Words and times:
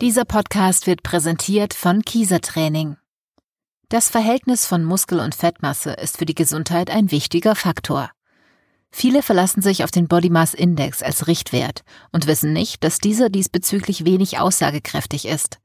Dieser 0.00 0.24
Podcast 0.24 0.86
wird 0.86 1.02
präsentiert 1.02 1.74
von 1.74 2.02
Kieser 2.02 2.40
Training. 2.40 2.96
Das 3.90 4.08
Verhältnis 4.08 4.64
von 4.64 4.84
Muskel- 4.84 5.20
und 5.20 5.34
Fettmasse 5.34 5.92
ist 5.92 6.16
für 6.16 6.24
die 6.24 6.34
Gesundheit 6.34 6.90
ein 6.90 7.10
wichtiger 7.10 7.54
Faktor. 7.54 8.10
Viele 8.90 9.22
verlassen 9.22 9.62
sich 9.62 9.84
auf 9.84 9.90
den 9.90 10.08
Body 10.08 10.30
Mass 10.30 10.54
Index 10.54 11.02
als 11.02 11.26
Richtwert 11.26 11.82
und 12.12 12.26
wissen 12.26 12.52
nicht, 12.52 12.82
dass 12.82 12.98
dieser 12.98 13.28
diesbezüglich 13.28 14.04
wenig 14.04 14.38
aussagekräftig 14.38 15.26
ist. 15.26 15.58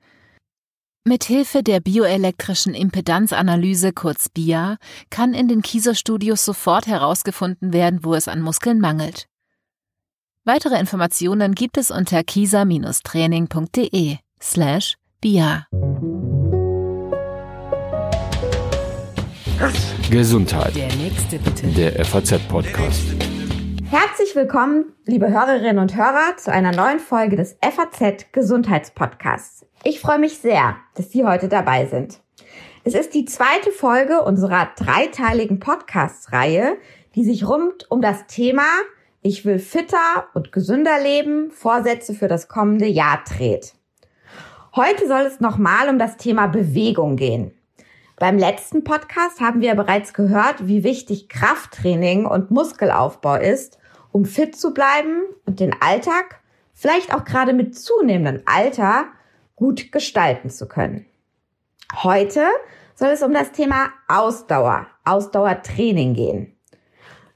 Mithilfe 1.06 1.64
der 1.64 1.80
bioelektrischen 1.80 2.74
Impedanzanalyse 2.74 3.94
kurz 3.94 4.28
BIA 4.28 4.78
kann 5.10 5.34
in 5.34 5.48
den 5.48 5.62
Kieser-Studios 5.62 6.44
sofort 6.44 6.88
herausgefunden 6.88 7.74
werden, 7.74 8.04
wo 8.04 8.16
es 8.16 8.28
an 8.28 8.42
Muskeln 8.42 8.80
mangelt. 8.80 9.28
Weitere 10.48 10.80
Informationen 10.80 11.56
gibt 11.56 11.76
es 11.76 11.90
unter 11.90 12.24
kisa-training.de 12.24 14.18
slash 14.40 14.96
BIA. 15.20 15.66
Gesundheit. 20.12 20.76
Der 20.76 20.94
nächste 20.98 21.40
bitte. 21.40 21.66
Der 21.70 22.06
FAZ-Podcast. 22.06 23.16
Herzlich 23.90 24.36
willkommen, 24.36 24.94
liebe 25.06 25.32
Hörerinnen 25.32 25.80
und 25.80 25.96
Hörer, 25.96 26.38
zu 26.38 26.52
einer 26.52 26.74
neuen 26.74 27.00
Folge 27.00 27.38
des 27.38 27.58
FAZ 27.64 28.32
Gesundheitspodcasts. 28.32 29.66
Ich 29.84 30.00
freue 30.00 30.20
mich 30.20 30.38
sehr, 30.38 30.76
dass 30.94 31.12
Sie 31.12 31.26
heute 31.26 31.50
dabei 31.50 31.88
sind. 31.88 32.20
Es 32.84 32.94
ist 32.94 33.16
die 33.16 33.26
zweite 33.26 33.72
Folge 33.72 34.22
unserer 34.22 34.70
dreiteiligen 34.78 35.60
Podcast-Reihe, 35.60 36.78
die 37.16 37.24
sich 37.24 37.48
rund 37.48 37.90
um 37.90 38.00
das 38.00 38.28
Thema 38.28 38.68
Ich 39.28 39.44
will 39.44 39.58
fitter 39.58 40.28
und 40.36 40.52
gesünder 40.52 41.02
leben, 41.02 41.50
Vorsätze 41.50 42.14
für 42.14 42.28
das 42.28 42.48
kommende 42.48 42.86
Jahr 42.86 43.24
dreht. 43.28 43.74
Heute 44.76 45.08
soll 45.08 45.22
es 45.22 45.40
nochmal 45.40 45.90
um 45.90 45.98
das 45.98 46.18
Thema 46.18 46.46
Bewegung 46.46 47.16
gehen. 47.16 47.52
Beim 48.18 48.38
letzten 48.38 48.84
Podcast 48.84 49.42
haben 49.42 49.62
wir 49.62 49.74
bereits 49.74 50.14
gehört, 50.14 50.68
wie 50.68 50.84
wichtig 50.84 51.28
Krafttraining 51.28 52.28
und 52.28 52.52
Muskelaufbau 52.52 53.38
ist, 53.38 53.80
um 54.12 54.26
fit 54.26 54.56
zu 54.56 54.76
bleiben 54.76 55.24
und 55.48 55.60
den 55.60 55.74
Alltag, 55.82 56.42
vielleicht 56.76 57.12
auch 57.12 57.26
gerade 57.26 57.54
mit 57.54 57.76
zunehmendem 57.76 58.44
Alter, 58.46 59.06
gut 59.56 59.92
gestalten 59.92 60.52
zu 60.52 60.68
können. 60.68 61.08
Heute 62.04 62.46
soll 62.94 63.10
es 63.10 63.24
um 63.24 63.34
das 63.34 63.52
Thema 63.52 63.90
Ausdauer, 64.08 64.86
Ausdauertraining 65.04 66.14
gehen. 66.14 66.55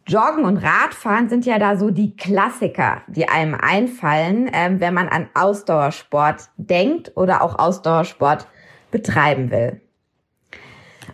Joggen 0.09 0.43
und 0.43 0.57
Radfahren 0.57 1.29
sind 1.29 1.45
ja 1.45 1.59
da 1.59 1.77
so 1.77 1.91
die 1.91 2.15
Klassiker, 2.15 3.03
die 3.05 3.29
einem 3.29 3.53
einfallen, 3.53 4.49
ähm, 4.51 4.79
wenn 4.79 4.95
man 4.95 5.07
an 5.07 5.29
Ausdauersport 5.35 6.49
denkt 6.57 7.11
oder 7.15 7.43
auch 7.43 7.59
Ausdauersport 7.59 8.47
betreiben 8.89 9.51
will. 9.51 9.81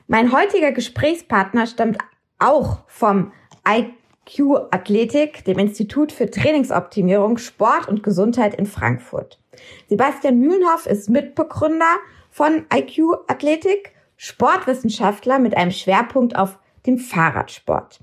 Mein 0.08 0.32
heutiger 0.32 0.72
Gesprächspartner 0.72 1.68
stammt 1.68 1.98
auch 2.40 2.84
vom 2.88 3.34
IQ 3.68 4.72
Athletik, 4.72 5.44
dem 5.44 5.60
Institut 5.60 6.14
für 6.14 6.32
Trainingsoptimierung, 6.32 7.38
Sport 7.38 7.90
und 7.90 8.02
Gesundheit 8.02 8.56
in 8.56 8.66
Frankfurt. 8.66 9.42
Sebastian 9.90 10.40
Mühlenhoff 10.40 10.86
ist 10.86 11.10
Mitbegründer 11.10 11.98
von 12.32 12.66
IQ 12.74 13.02
Athletik, 13.28 13.92
Sportwissenschaftler 14.16 15.40
mit 15.40 15.58
einem 15.58 15.72
Schwerpunkt 15.72 16.38
auf 16.38 16.60
dem 16.86 16.98
Fahrradsport. 16.98 18.00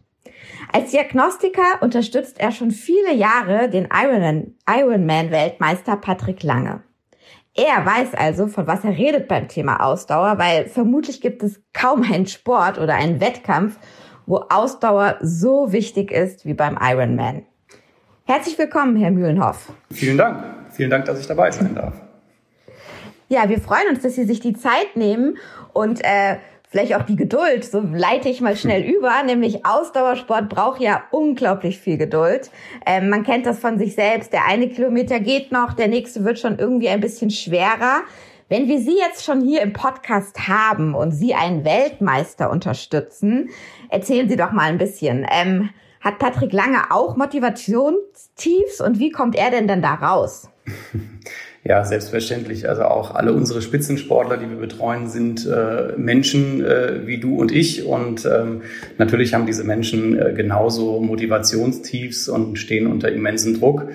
Als 0.73 0.91
Diagnostiker 0.91 1.83
unterstützt 1.83 2.41
er 2.41 2.53
schon 2.53 2.71
viele 2.71 3.15
Jahre 3.15 3.69
den 3.69 3.89
Ironman-Weltmeister 4.67 5.97
Patrick 5.97 6.43
Lange. 6.43 6.83
Er 7.55 7.85
weiß 7.85 8.15
also, 8.15 8.47
von 8.47 8.67
was 8.67 8.83
er 8.83 8.97
redet 8.97 9.29
beim 9.29 9.47
Thema 9.47 9.85
Ausdauer, 9.85 10.39
weil 10.39 10.67
vermutlich 10.67 11.21
gibt 11.21 11.43
es 11.43 11.61
kaum 11.75 12.03
einen 12.03 12.27
Sport 12.27 12.79
oder 12.79 12.95
einen 12.95 13.21
Wettkampf, 13.21 13.79
wo 14.25 14.45
Ausdauer 14.49 15.19
so 15.21 15.73
wichtig 15.73 16.11
ist 16.11 16.47
wie 16.47 16.55
beim 16.55 16.79
Ironman. 16.81 17.45
Herzlich 18.25 18.57
willkommen, 18.57 18.97
Herr 18.97 19.11
Mühlenhoff. 19.11 19.73
Vielen 19.91 20.17
Dank. 20.17 20.45
Vielen 20.71 20.89
Dank, 20.89 21.05
dass 21.05 21.21
ich 21.21 21.27
dabei 21.27 21.51
sein 21.51 21.75
darf. 21.75 21.93
Ja, 23.29 23.49
wir 23.49 23.61
freuen 23.61 23.89
uns, 23.89 24.01
dass 24.03 24.15
Sie 24.15 24.25
sich 24.25 24.41
die 24.41 24.55
Zeit 24.55 24.95
nehmen 24.95 25.37
und 25.73 26.03
äh, 26.05 26.37
vielleicht 26.73 26.95
auch 26.97 27.03
die 27.03 27.17
Geduld, 27.17 27.65
so 27.65 27.81
leite 27.81 28.31
ich 28.31 28.41
mal 28.41 28.57
schnell 28.57 28.83
über, 28.83 29.23
nämlich 29.25 29.67
Ausdauersport 29.67 30.49
braucht 30.49 30.81
ja 30.81 31.05
unglaublich 31.11 31.79
viel 31.79 31.99
Geduld. 31.99 32.51
Ähm, 32.87 33.11
man 33.11 33.25
kennt 33.25 33.45
das 33.45 33.61
von 33.61 33.79
sich 33.79 33.95
selbst, 33.95 34.33
der 34.33 34.47
eine 34.47 34.69
Kilometer 34.71 35.21
geht 35.21 35.53
noch, 35.53 35.75
der 35.75 35.89
nächste 35.89 36.25
wird 36.25 36.39
schon 36.39 36.59
irgendwie 36.59 36.89
ein 36.89 37.01
bisschen 37.01 37.31
schwerer. 37.31 38.01
Wenn 38.49 38.69
wir 38.69 38.79
Sie 38.79 38.97
jetzt 38.97 39.25
schon 39.25 39.43
hier 39.43 39.61
im 39.61 39.75
Podcast 39.75 40.49
haben 40.49 40.95
und 40.95 41.13
Sie 41.13 41.35
einen 41.35 41.65
Weltmeister 41.65 42.51
unterstützen, 42.51 43.51
erzählen 43.91 44.29
Sie 44.29 44.37
doch 44.37 44.53
mal 44.53 44.71
ein 44.71 44.79
bisschen. 44.79 45.27
Ähm, 45.31 45.71
hat 46.01 46.19
Patrick 46.19 46.55
Lange 46.55 46.91
auch 46.91 47.17
Motivationstiefs 47.17 48.81
und 48.81 48.99
wie 48.99 49.11
kommt 49.11 49.37
er 49.37 49.51
denn 49.51 49.69
dann 49.69 49.83
da 49.83 49.95
raus? 49.95 50.49
Ja, 51.65 51.85
selbstverständlich. 51.85 52.69
Also 52.69 52.83
auch 52.83 53.15
alle 53.15 53.33
unsere 53.33 53.63
Spitzensportler, 53.63 54.37
die 54.37 54.51
wir 54.51 54.57
betreuen, 54.57 55.09
sind 55.09 55.47
äh, 55.47 55.93
Menschen 55.97 56.65
äh, 56.65 57.07
wie 57.07 57.19
du 57.19 57.37
und 57.37 57.53
ich. 57.53 57.85
Und 57.85 58.25
ähm, 58.27 58.63
natürlich 58.99 59.33
haben 59.33 59.47
diese 59.47 59.63
Menschen 59.63 60.19
äh, 60.19 60.33
genauso 60.33 61.01
Motivationstiefs 61.01 62.29
und 62.29 62.59
stehen 62.59 62.89
unter 62.89 63.13
immensen 63.13 63.61
Druck. 63.61 63.87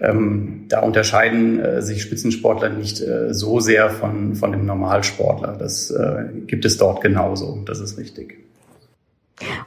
Ähm, 0.00 0.66
da 0.68 0.82
unterscheiden 0.82 1.58
äh, 1.58 1.82
sich 1.82 2.02
Spitzensportler 2.02 2.68
nicht 2.68 3.00
äh, 3.00 3.34
so 3.34 3.58
sehr 3.58 3.90
von, 3.90 4.36
von 4.36 4.52
dem 4.52 4.64
Normalsportler. 4.64 5.56
Das 5.58 5.90
äh, 5.90 6.26
gibt 6.46 6.64
es 6.64 6.78
dort 6.78 7.00
genauso. 7.00 7.60
Das 7.66 7.80
ist 7.80 7.98
richtig. 7.98 8.38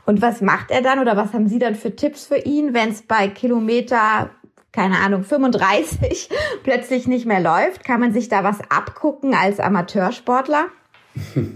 Und 0.05 0.21
was 0.21 0.41
macht 0.41 0.71
er 0.71 0.81
dann 0.81 0.99
oder 0.99 1.17
was 1.17 1.33
haben 1.33 1.47
Sie 1.47 1.59
dann 1.59 1.75
für 1.75 1.95
Tipps 1.95 2.25
für 2.25 2.37
ihn, 2.37 2.73
wenn 2.73 2.89
es 2.89 3.01
bei 3.01 3.27
Kilometer 3.27 4.29
keine 4.71 4.97
Ahnung, 4.97 5.23
35 5.23 6.29
plötzlich 6.63 7.07
nicht 7.07 7.25
mehr 7.25 7.39
läuft? 7.39 7.83
Kann 7.83 7.99
man 7.99 8.13
sich 8.13 8.29
da 8.29 8.43
was 8.43 8.59
abgucken 8.69 9.33
als 9.33 9.59
Amateursportler? 9.59 10.67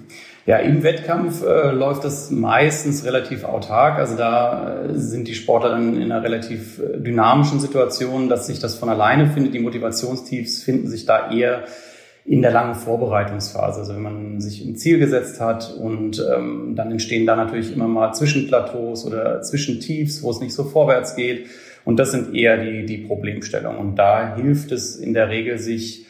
Ja, 0.46 0.58
im 0.58 0.84
Wettkampf 0.84 1.42
äh, 1.42 1.72
läuft 1.72 2.04
das 2.04 2.30
meistens 2.30 3.06
relativ 3.06 3.46
autark. 3.46 3.98
Also 3.98 4.18
da 4.18 4.84
äh, 4.84 5.00
sind 5.00 5.30
die 5.30 5.36
Sportler 5.36 5.70
dann 5.70 5.96
in 5.96 6.12
einer 6.12 6.22
relativ 6.22 6.80
äh, 6.80 7.00
dynamischen 7.00 7.62
Situation, 7.62 8.28
dass 8.28 8.48
sich 8.48 8.60
das 8.60 8.76
von 8.76 8.90
alleine 8.90 9.28
findet. 9.28 9.54
Die 9.54 9.60
Motivationstiefs 9.60 10.62
finden 10.62 10.90
sich 10.90 11.06
da 11.06 11.32
eher 11.32 11.64
in 12.26 12.42
der 12.42 12.52
langen 12.52 12.76
Vorbereitungsphase. 12.76 13.80
Also 13.80 13.96
wenn 13.96 14.02
man 14.02 14.42
sich 14.42 14.66
ein 14.66 14.76
Ziel 14.76 15.00
gesetzt 15.00 15.40
hat 15.40 15.74
und 15.74 16.22
ähm, 16.36 16.74
dann 16.76 16.92
entstehen 16.92 17.26
da 17.26 17.38
natürlich 17.38 17.72
immer 17.72 17.88
mal 17.88 18.14
Zwischenplateaus 18.14 19.06
oder 19.06 19.42
Zwischentiefs, 19.42 20.24
wo 20.24 20.32
es 20.32 20.42
nicht 20.42 20.54
so 20.54 20.66
vorwärts 20.66 21.16
geht. 21.16 21.48
Und 21.86 21.98
das 21.98 22.12
sind 22.12 22.34
eher 22.34 22.58
die, 22.58 22.86
die 22.86 23.00
Problemstellungen. 23.00 23.80
Und 23.80 23.96
da 23.96 24.36
hilft 24.36 24.72
es 24.72 24.96
in 24.96 25.14
der 25.14 25.30
Regel, 25.30 25.58
sich 25.58 26.06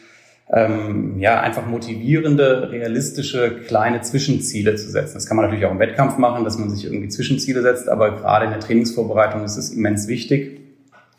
ähm, 0.52 1.18
ja 1.18 1.40
einfach 1.40 1.66
motivierende, 1.66 2.70
realistische 2.70 3.60
kleine 3.66 4.02
Zwischenziele 4.02 4.74
zu 4.76 4.90
setzen. 4.90 5.14
Das 5.14 5.26
kann 5.26 5.36
man 5.36 5.46
natürlich 5.46 5.66
auch 5.66 5.72
im 5.72 5.78
Wettkampf 5.78 6.18
machen, 6.18 6.44
dass 6.44 6.58
man 6.58 6.70
sich 6.70 6.84
irgendwie 6.84 7.08
Zwischenziele 7.08 7.62
setzt, 7.62 7.88
aber 7.88 8.16
gerade 8.16 8.44
in 8.46 8.50
der 8.50 8.60
Trainingsvorbereitung 8.60 9.44
ist 9.44 9.56
es 9.56 9.70
immens 9.70 10.06
wichtig, 10.06 10.60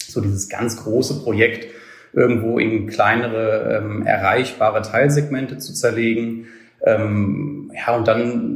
so 0.07 0.21
dieses 0.21 0.47
ganz 0.47 0.77
große 0.77 1.23
Projekt 1.23 1.67
irgendwo 2.13 2.59
in 2.59 2.87
kleinere 2.87 3.81
ähm, 3.83 4.05
erreichbare 4.05 4.81
Teilsegmente 4.81 5.57
zu 5.57 5.73
zerlegen. 5.73 6.45
Ähm, 6.85 7.71
ja, 7.75 7.95
und 7.95 8.07
dann 8.07 8.54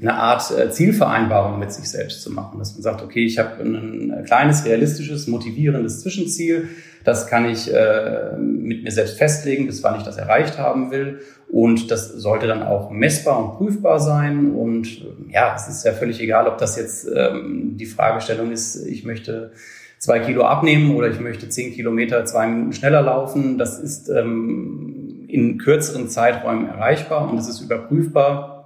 eine 0.00 0.14
Art 0.14 0.50
äh, 0.50 0.70
Zielvereinbarung 0.70 1.58
mit 1.58 1.72
sich 1.72 1.88
selbst 1.88 2.22
zu 2.22 2.30
machen, 2.30 2.58
dass 2.58 2.74
man 2.74 2.82
sagt, 2.82 3.02
okay, 3.02 3.24
ich 3.24 3.38
habe 3.38 3.62
ein 3.62 4.24
kleines, 4.26 4.64
realistisches, 4.64 5.26
motivierendes 5.26 6.00
Zwischenziel, 6.00 6.68
das 7.04 7.26
kann 7.26 7.48
ich 7.48 7.72
äh, 7.72 8.36
mit 8.36 8.84
mir 8.84 8.90
selbst 8.90 9.16
festlegen, 9.16 9.66
bis 9.66 9.82
wann 9.82 9.96
ich 9.96 10.02
das 10.02 10.18
erreicht 10.18 10.58
haben 10.58 10.90
will. 10.90 11.20
Und 11.50 11.90
das 11.90 12.08
sollte 12.08 12.46
dann 12.46 12.62
auch 12.62 12.90
messbar 12.90 13.42
und 13.42 13.56
prüfbar 13.56 13.98
sein. 14.00 14.52
Und 14.54 14.86
äh, 14.86 15.32
ja, 15.32 15.54
es 15.56 15.66
ist 15.66 15.84
ja 15.84 15.92
völlig 15.92 16.20
egal, 16.20 16.46
ob 16.46 16.58
das 16.58 16.76
jetzt 16.76 17.08
ähm, 17.14 17.76
die 17.78 17.86
Fragestellung 17.86 18.52
ist, 18.52 18.86
ich 18.86 19.04
möchte 19.04 19.52
zwei 19.98 20.20
Kilo 20.20 20.44
abnehmen 20.44 20.94
oder 20.94 21.08
ich 21.08 21.20
möchte 21.20 21.48
zehn 21.48 21.72
Kilometer 21.72 22.24
zwei 22.24 22.46
Minuten 22.46 22.72
schneller 22.72 23.02
laufen, 23.02 23.58
das 23.58 23.78
ist 23.78 24.08
ähm, 24.08 25.26
in 25.28 25.58
kürzeren 25.58 26.08
Zeiträumen 26.08 26.66
erreichbar 26.66 27.30
und 27.30 27.38
es 27.38 27.48
ist 27.48 27.60
überprüfbar 27.60 28.59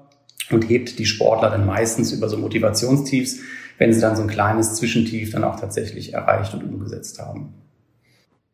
und 0.51 0.69
hebt 0.69 0.99
die 0.99 1.07
Sportler 1.07 1.51
dann 1.51 1.67
meistens 1.67 2.13
über 2.13 2.29
so 2.29 2.37
Motivationstiefs, 2.37 3.41
wenn 3.79 3.93
sie 3.93 4.01
dann 4.01 4.17
so 4.17 4.23
ein 4.23 4.29
kleines 4.29 4.75
Zwischentief 4.75 5.33
dann 5.33 5.45
auch 5.45 5.59
tatsächlich 5.59 6.15
erreicht 6.15 6.55
und 6.55 6.65
umgesetzt 6.65 7.19
haben. 7.19 7.55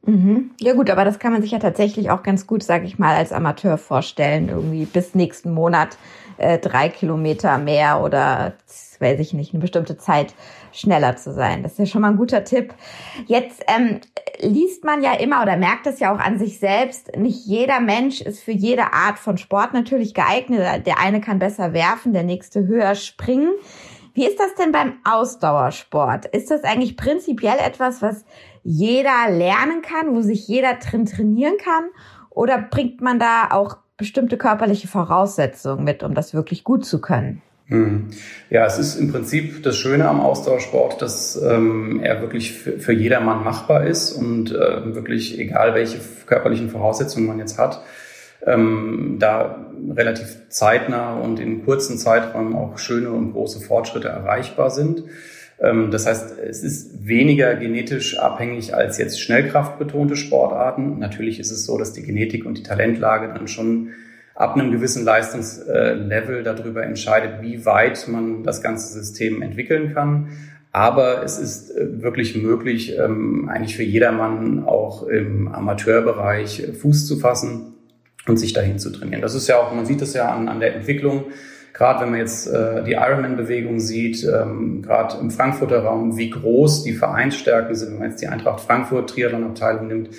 Mhm. 0.07 0.51
Ja 0.61 0.73
gut, 0.73 0.89
aber 0.89 1.05
das 1.05 1.19
kann 1.19 1.33
man 1.33 1.43
sich 1.43 1.51
ja 1.51 1.59
tatsächlich 1.59 2.11
auch 2.11 2.23
ganz 2.23 2.47
gut, 2.47 2.63
sage 2.63 2.87
ich 2.87 2.99
mal, 2.99 3.17
als 3.17 3.33
Amateur 3.33 3.77
vorstellen, 3.77 4.49
irgendwie 4.49 4.87
bis 4.87 5.15
nächsten 5.15 5.53
Monat 5.53 5.99
äh, 6.39 6.59
drei 6.59 6.89
Kilometer 6.89 7.59
mehr 7.59 8.01
oder 8.03 8.55
weiß 8.99 9.19
ich 9.19 9.33
nicht, 9.33 9.53
eine 9.53 9.61
bestimmte 9.61 9.97
Zeit 9.97 10.35
schneller 10.73 11.17
zu 11.17 11.33
sein. 11.33 11.63
Das 11.63 11.73
ist 11.73 11.79
ja 11.79 11.87
schon 11.87 12.03
mal 12.03 12.11
ein 12.11 12.17
guter 12.17 12.45
Tipp. 12.45 12.75
Jetzt 13.27 13.63
ähm, 13.67 14.01
liest 14.43 14.85
man 14.85 15.03
ja 15.03 15.15
immer 15.15 15.43
oder 15.43 15.57
merkt 15.57 15.87
es 15.87 16.01
ja 16.01 16.15
auch 16.15 16.19
an 16.19 16.39
sich 16.39 16.59
selbst, 16.59 17.17
nicht 17.17 17.47
jeder 17.47 17.81
Mensch 17.81 18.21
ist 18.21 18.43
für 18.43 18.53
jede 18.53 18.93
Art 18.93 19.19
von 19.19 19.39
Sport 19.39 19.73
natürlich 19.73 20.15
geeignet. 20.15 20.87
Der 20.87 20.99
eine 20.99 21.21
kann 21.21 21.39
besser 21.39 21.73
werfen, 21.73 22.13
der 22.13 22.23
nächste 22.23 22.67
höher 22.67 22.95
springen. 22.95 23.51
Wie 24.15 24.27
ist 24.27 24.41
das 24.41 24.55
denn 24.57 24.73
beim 24.73 24.95
Ausdauersport? 25.05 26.27
Ist 26.27 26.51
das 26.51 26.65
eigentlich 26.65 26.97
prinzipiell 26.97 27.59
etwas, 27.59 28.03
was 28.03 28.25
jeder 28.63 29.31
lernen 29.31 29.83
kann, 29.83 30.15
wo 30.15 30.21
sich 30.21 30.49
jeder 30.49 30.75
drin 30.75 31.07
trainieren 31.07 31.57
kann? 31.63 31.85
Oder 32.31 32.59
bringt 32.59 33.01
man 33.01 33.19
da 33.19 33.49
auch 33.51 33.77
bestimmte 33.97 34.37
körperliche 34.37 34.89
Voraussetzungen 34.89 35.85
mit, 35.85 36.03
um 36.03 36.15
das 36.15 36.35
wirklich 36.35 36.65
gut 36.65 36.85
zu 36.85 37.01
können? 37.01 37.43
Hm. 37.71 38.09
Ja, 38.51 38.67
es 38.67 38.79
ist 38.79 38.97
im 38.97 39.13
Prinzip 39.13 39.63
das 39.63 39.77
Schöne 39.77 40.09
am 40.09 40.21
Ausdauersport, 40.21 41.01
dass 41.01 41.41
ähm, 41.41 42.01
er 42.03 42.21
wirklich 42.21 42.53
für, 42.53 42.81
für 42.81 42.93
jedermann 42.93 43.45
machbar 43.45 43.87
ist 43.87 44.13
und 44.13 44.51
äh, 44.51 44.95
wirklich 44.95 45.39
egal 45.39 45.75
welche 45.75 46.01
körperlichen 46.27 46.69
Voraussetzungen 46.69 47.29
man 47.29 47.39
jetzt 47.39 47.59
hat, 47.59 47.83
ähm, 48.45 49.19
da 49.21 49.71
relativ 49.97 50.49
zeitnah 50.49 51.15
und 51.15 51.39
in 51.39 51.65
kurzen 51.65 51.97
Zeiträumen 51.97 52.57
auch 52.57 52.77
schöne 52.77 53.13
und 53.13 53.33
große 53.33 53.61
Fortschritte 53.61 54.09
erreichbar 54.09 54.71
sind. 54.71 55.05
Ähm, 55.61 55.93
das 55.93 56.07
heißt, 56.07 56.41
es 56.41 56.65
ist 56.65 57.07
weniger 57.07 57.55
genetisch 57.55 58.19
abhängig 58.19 58.75
als 58.75 58.99
jetzt 58.99 59.21
schnellkraftbetonte 59.21 60.17
Sportarten. 60.17 60.99
Natürlich 60.99 61.39
ist 61.39 61.53
es 61.53 61.67
so, 61.67 61.79
dass 61.79 61.93
die 61.93 62.03
Genetik 62.03 62.47
und 62.47 62.59
die 62.59 62.65
Talentlage 62.65 63.33
dann 63.33 63.47
schon 63.47 63.91
ab 64.41 64.55
einem 64.55 64.71
gewissen 64.73 65.05
Leistungslevel 65.05 66.43
darüber 66.43 66.83
entscheidet, 66.83 67.43
wie 67.43 67.67
weit 67.67 68.09
man 68.09 68.43
das 68.43 68.63
ganze 68.63 68.91
System 68.91 69.43
entwickeln 69.43 69.93
kann. 69.93 70.29
Aber 70.73 71.23
es 71.23 71.39
ist 71.39 71.77
äh, 71.77 72.03
wirklich 72.03 72.41
möglich, 72.41 72.97
ähm, 72.97 73.51
eigentlich 73.51 73.77
für 73.77 73.83
jedermann 73.83 74.65
auch 74.65 75.07
im 75.07 75.49
Amateurbereich 75.49 76.69
Fuß 76.81 77.07
zu 77.07 77.19
fassen 77.19 77.75
und 78.27 78.39
sich 78.39 78.55
dahin 78.55 78.79
zu 78.79 78.91
trainieren. 78.91 79.21
Das 79.21 79.35
ist 79.35 79.47
ja 79.47 79.59
auch, 79.59 79.75
man 79.75 79.85
sieht 79.85 80.01
das 80.01 80.15
ja 80.15 80.33
an, 80.33 80.49
an 80.49 80.61
der 80.61 80.75
Entwicklung, 80.75 81.25
gerade 81.75 82.01
wenn 82.01 82.13
man 82.13 82.21
jetzt 82.21 82.47
äh, 82.47 82.83
die 82.85 82.93
Ironman-Bewegung 82.93 83.79
sieht, 83.79 84.25
ähm, 84.25 84.81
gerade 84.81 85.19
im 85.21 85.31
Frankfurter 85.31 85.83
Raum, 85.83 86.17
wie 86.17 86.31
groß 86.31 86.85
die 86.85 86.95
Vereinsstärken 86.95 87.75
sind, 87.75 87.93
wenn 87.93 87.99
man 87.99 88.11
jetzt 88.11 88.23
die 88.23 88.29
Eintracht 88.29 88.61
Frankfurt 88.61 89.11
Triathlon-Abteilung 89.11 89.89
nimmt, 89.89 90.11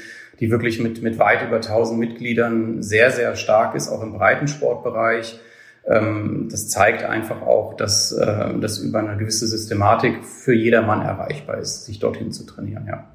die 0.41 0.49
wirklich 0.49 0.81
mit, 0.81 1.01
mit 1.03 1.19
weit 1.19 1.47
über 1.47 1.57
1000 1.57 1.99
Mitgliedern 1.99 2.81
sehr, 2.81 3.11
sehr 3.11 3.35
stark 3.35 3.75
ist, 3.75 3.89
auch 3.89 4.01
im 4.01 4.11
Breitensportbereich. 4.11 5.39
Ähm, 5.87 6.47
das 6.49 6.67
zeigt 6.67 7.03
einfach 7.03 7.43
auch, 7.43 7.75
dass 7.75 8.11
äh, 8.11 8.59
das 8.59 8.79
über 8.79 8.99
eine 8.99 9.17
gewisse 9.17 9.47
Systematik 9.47 10.25
für 10.25 10.53
jedermann 10.53 11.03
erreichbar 11.03 11.59
ist, 11.59 11.85
sich 11.85 11.99
dorthin 11.99 12.31
zu 12.31 12.45
trainieren, 12.45 12.87
ja. 12.87 13.05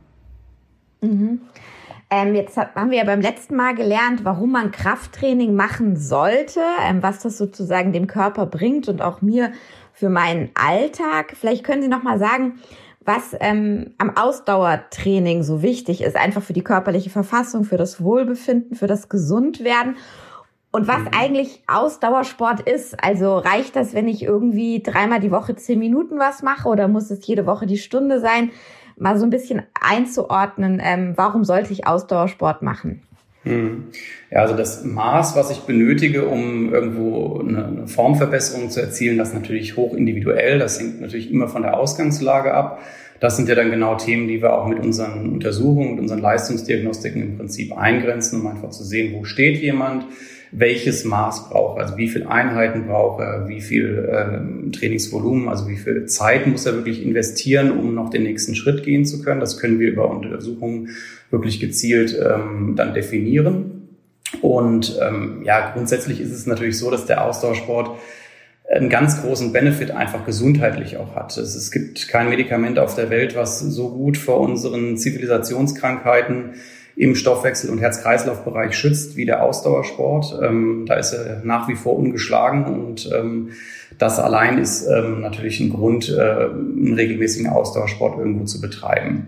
Mhm. 1.01 1.41
Ähm, 2.09 2.37
jetzt 2.37 2.57
haben 2.57 2.91
wir 2.91 2.99
ja 2.99 3.05
beim 3.05 3.21
letzten 3.21 3.57
Mal 3.57 3.75
gelernt, 3.75 4.25
warum 4.25 4.53
man 4.53 4.71
Krafttraining 4.71 5.57
machen 5.57 5.97
sollte, 5.97 6.61
ähm, 6.89 7.03
was 7.03 7.19
das 7.19 7.37
sozusagen 7.37 7.93
dem 7.93 8.07
Körper 8.07 8.47
bringt 8.47 8.89
und 8.89 9.03
auch 9.03 9.23
mir 9.23 9.51
für 9.93 10.09
meinen 10.09 10.51
Alltag. 10.55 11.35
Vielleicht 11.35 11.65
können 11.65 11.83
Sie 11.83 11.89
noch 11.89 12.05
mal 12.05 12.21
sagen, 12.21 12.61
was 13.07 13.37
ähm, 13.41 13.95
am 13.99 14.17
Ausdauertraining 14.17 15.43
so 15.43 15.63
wichtig 15.63 16.03
ist, 16.03 16.17
einfach 16.17 16.43
für 16.43 16.53
die 16.53 16.65
körperliche 16.65 17.11
Verfassung, 17.11 17.65
für 17.65 17.77
das 17.77 18.03
Wohlbefinden, 18.03 18.77
für 18.77 18.87
das 18.87 19.09
Gesundwerden. 19.09 19.97
Und 20.73 20.89
was 20.89 21.01
mhm. 21.01 21.11
eigentlich 21.17 21.63
Ausdauersport 21.69 22.61
ist, 22.61 23.03
also 23.03 23.39
reicht 23.39 23.77
das, 23.77 23.95
wenn 23.95 24.09
ich 24.09 24.23
irgendwie 24.23 24.83
dreimal 24.83 25.21
die 25.21 25.31
Woche 25.31 25.57
zehn 25.57 25.79
Minuten 25.79 26.19
was 26.19 26.43
mache 26.43 26.69
oder 26.69 26.89
muss 26.89 27.11
es 27.11 27.27
jede 27.27 27.47
Woche 27.47 27.67
die 27.67 27.79
Stunde 27.79 28.21
sein? 28.21 28.51
mal 28.97 29.19
so 29.19 29.25
ein 29.25 29.31
bisschen 29.31 29.63
einzuordnen, 29.81 30.81
ähm, 30.83 31.13
warum 31.17 31.45
sollte 31.45 31.73
ich 31.73 31.87
Ausdauersport 31.87 32.63
machen? 32.63 33.03
Hm. 33.47 33.85
Ja, 34.31 34.41
also 34.41 34.57
das 34.57 34.85
Maß, 34.85 35.37
was 35.37 35.53
ich 35.53 35.59
benötige, 35.61 36.27
um 36.27 36.75
irgendwo 36.75 37.41
eine 37.41 37.87
Formverbesserung 37.87 38.71
zu 38.71 38.81
erzielen, 38.81 39.19
das 39.19 39.29
ist 39.29 39.35
natürlich 39.35 39.77
hoch 39.77 39.95
individuell. 39.95 40.59
Das 40.59 40.81
hängt 40.81 41.01
natürlich 41.01 41.31
immer 41.31 41.47
von 41.47 41.63
der 41.63 41.79
Ausgangslage 41.79 42.53
ab. 42.53 42.81
Das 43.21 43.37
sind 43.37 43.49
ja 43.49 43.55
dann 43.55 43.71
genau 43.71 43.95
Themen, 43.95 44.27
die 44.27 44.43
wir 44.43 44.53
auch 44.53 44.67
mit 44.67 44.81
unseren 44.81 45.31
Untersuchungen, 45.33 45.93
mit 45.93 46.01
unseren 46.01 46.21
Leistungsdiagnostiken 46.21 47.23
im 47.23 47.37
Prinzip 47.39 47.77
eingrenzen, 47.77 48.41
um 48.41 48.49
einfach 48.49 48.71
zu 48.71 48.85
sehen, 48.85 49.15
wo 49.15 49.25
steht 49.25 49.63
jemand, 49.63 50.07
welches 50.59 51.05
Maß 51.05 51.51
braucht 51.51 51.77
er, 51.77 51.83
also 51.83 51.99
wie 51.99 52.09
viele 52.09 52.31
Einheiten 52.31 52.87
braucht 52.87 53.21
er, 53.21 53.47
wie 53.47 53.61
viel 53.61 54.09
ähm, 54.11 54.73
Trainingsvolumen, 54.73 55.49
also 55.51 55.69
wie 55.69 55.77
viel 55.77 56.07
Zeit 56.07 56.47
muss 56.47 56.65
er 56.65 56.75
wirklich 56.77 57.05
investieren, 57.05 57.71
um 57.71 57.95
noch 57.95 58.09
den 58.09 58.23
nächsten 58.23 58.55
Schritt 58.55 58.83
gehen 58.83 59.05
zu 59.05 59.23
können. 59.23 59.41
Das 59.41 59.59
können 59.59 59.79
wir 59.79 59.91
über 59.91 60.09
Untersuchungen 60.09 60.89
wirklich 61.31 61.61
gezielt 61.61 62.19
ähm, 62.19 62.73
dann 62.75 62.95
definieren. 62.95 63.89
Und 64.41 64.99
ähm, 65.07 65.43
ja, 65.45 65.73
grundsätzlich 65.75 66.23
ist 66.23 66.33
es 66.33 66.47
natürlich 66.47 66.79
so, 66.79 66.91
dass 66.91 67.05
der 67.05 67.23
Ausdauersport 67.25 67.91
einen 68.75 68.89
ganz 68.89 69.21
großen 69.21 69.53
Benefit 69.53 69.91
einfach 69.91 70.25
gesundheitlich 70.25 70.97
auch 70.97 71.15
hat. 71.15 71.37
Es, 71.37 71.55
es 71.55 71.71
gibt 71.71 72.09
kein 72.09 72.31
Medikament 72.31 72.79
auf 72.79 72.95
der 72.95 73.11
Welt, 73.11 73.37
was 73.37 73.61
so 73.61 73.91
gut 73.91 74.17
vor 74.17 74.41
unseren 74.41 74.97
Zivilisationskrankheiten 74.97 76.55
im 76.97 77.15
Stoffwechsel- 77.15 77.71
und 77.71 77.79
Herz-Kreislauf-Bereich 77.79 78.75
schützt, 78.75 79.17
wie 79.17 79.27
der 79.27 79.43
Ausdauersport. 79.43 80.41
Ähm, 80.43 80.85
da 80.87 80.95
ist 80.95 81.13
er 81.13 81.43
nach 81.45 81.69
wie 81.69 81.75
vor 81.75 81.97
ungeschlagen 81.97 82.65
und 82.65 83.11
ähm, 83.15 83.51
das 83.99 84.19
allein 84.19 84.59
ist 84.59 84.87
ähm, 84.87 85.21
natürlich 85.21 85.61
ein 85.61 85.71
Grund, 85.71 86.09
äh, 86.09 86.21
einen 86.21 86.95
regelmäßigen 86.95 87.49
Ausdauersport 87.49 88.19
irgendwo 88.19 88.45
zu 88.45 88.63
betreiben. 88.63 89.27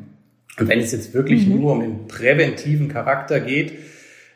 Und 0.59 0.69
wenn 0.69 0.81
es 0.81 0.93
jetzt 0.93 1.13
wirklich 1.15 1.47
mhm. 1.47 1.61
nur 1.61 1.73
um 1.73 1.81
den 1.81 2.09
präventiven 2.09 2.89
Charakter 2.89 3.39
geht, 3.39 3.73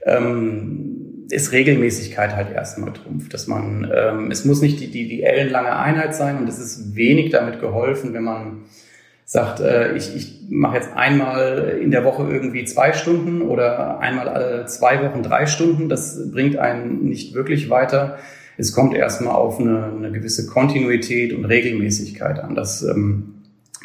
ähm, 0.05 1.27
ist 1.31 1.53
Regelmäßigkeit 1.53 2.37
halt 2.37 2.53
erstmal 2.53 2.93
Trumpf, 2.93 3.31
dass 3.31 3.47
man, 3.47 3.91
ähm, 3.95 4.31
es 4.31 4.45
muss 4.45 4.61
nicht 4.61 4.79
die, 4.81 4.91
die, 4.91 5.09
die 5.09 5.23
ellenlange 5.23 5.75
Einheit 5.75 6.15
sein 6.15 6.37
und 6.37 6.49
es 6.49 6.59
ist 6.59 6.95
wenig 6.95 7.31
damit 7.31 7.61
geholfen, 7.61 8.13
wenn 8.13 8.25
man 8.25 8.65
sagt, 9.25 9.61
äh, 9.61 9.97
ich, 9.97 10.15
ich 10.15 10.43
mache 10.51 10.77
jetzt 10.77 10.91
einmal 10.95 11.79
in 11.81 11.91
der 11.91 12.05
Woche 12.05 12.29
irgendwie 12.31 12.65
zwei 12.65 12.93
Stunden 12.93 13.43
oder 13.43 14.01
einmal 14.01 14.29
alle 14.29 14.67
zwei 14.67 15.03
Wochen 15.03 15.23
drei 15.23 15.47
Stunden. 15.47 15.89
Das 15.89 16.31
bringt 16.31 16.57
einen 16.57 17.05
nicht 17.05 17.35
wirklich 17.35 17.71
weiter. 17.71 18.19
Es 18.59 18.73
kommt 18.73 18.95
erstmal 18.95 19.35
auf 19.35 19.59
eine, 19.59 19.93
eine 19.97 20.13
gewisse 20.13 20.47
Kontinuität 20.47 21.33
und 21.33 21.47
Regelmäßigkeit 21.47 22.39
an, 22.39 22.55
dass 22.55 22.83
ähm, 22.83 23.35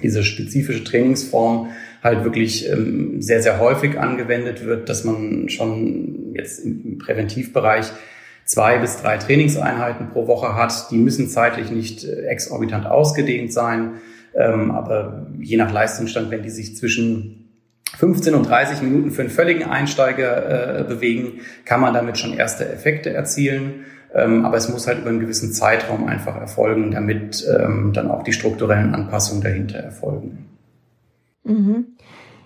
diese 0.03 0.23
spezifische 0.23 0.83
Trainingsform 0.83 1.69
halt 2.03 2.23
wirklich 2.23 2.69
ähm, 2.69 3.21
sehr, 3.21 3.41
sehr 3.41 3.59
häufig 3.59 3.99
angewendet 3.99 4.65
wird, 4.65 4.89
dass 4.89 5.03
man 5.03 5.49
schon 5.49 6.33
jetzt 6.35 6.59
im 6.59 6.97
Präventivbereich 6.97 7.87
zwei 8.45 8.77
bis 8.77 8.97
drei 8.97 9.17
Trainingseinheiten 9.17 10.09
pro 10.09 10.27
Woche 10.27 10.55
hat. 10.55 10.91
Die 10.91 10.97
müssen 10.97 11.29
zeitlich 11.29 11.71
nicht 11.71 12.03
äh, 12.03 12.23
exorbitant 12.27 12.85
ausgedehnt 12.85 13.51
sein 13.51 13.95
ähm, 14.37 14.71
aber 14.71 15.27
je 15.39 15.57
nach 15.57 15.71
Leistungsstand, 15.71 16.29
wenn 16.29 16.43
die 16.43 16.49
sich 16.49 16.75
zwischen 16.75 17.49
15 17.97 18.35
und 18.35 18.47
30 18.47 18.81
Minuten 18.83 19.11
für 19.11 19.21
einen 19.21 19.31
völligen 19.31 19.63
Einsteiger 19.63 20.79
äh, 20.79 20.83
bewegen, 20.83 21.39
kann 21.65 21.81
man 21.81 21.93
damit 21.93 22.17
schon 22.17 22.33
erste 22.33 22.69
Effekte 22.69 23.11
erzielen. 23.11 23.85
Ähm, 24.13 24.45
aber 24.45 24.57
es 24.57 24.69
muss 24.69 24.87
halt 24.87 24.99
über 24.99 25.09
einen 25.09 25.19
gewissen 25.19 25.51
Zeitraum 25.51 26.07
einfach 26.07 26.35
erfolgen, 26.39 26.91
damit 26.91 27.45
ähm, 27.59 27.91
dann 27.93 28.09
auch 28.09 28.23
die 28.23 28.33
strukturellen 28.33 28.93
Anpassungen 28.93 29.43
dahinter 29.43 29.79
erfolgen. 29.79 30.45
Mhm. 31.43 31.97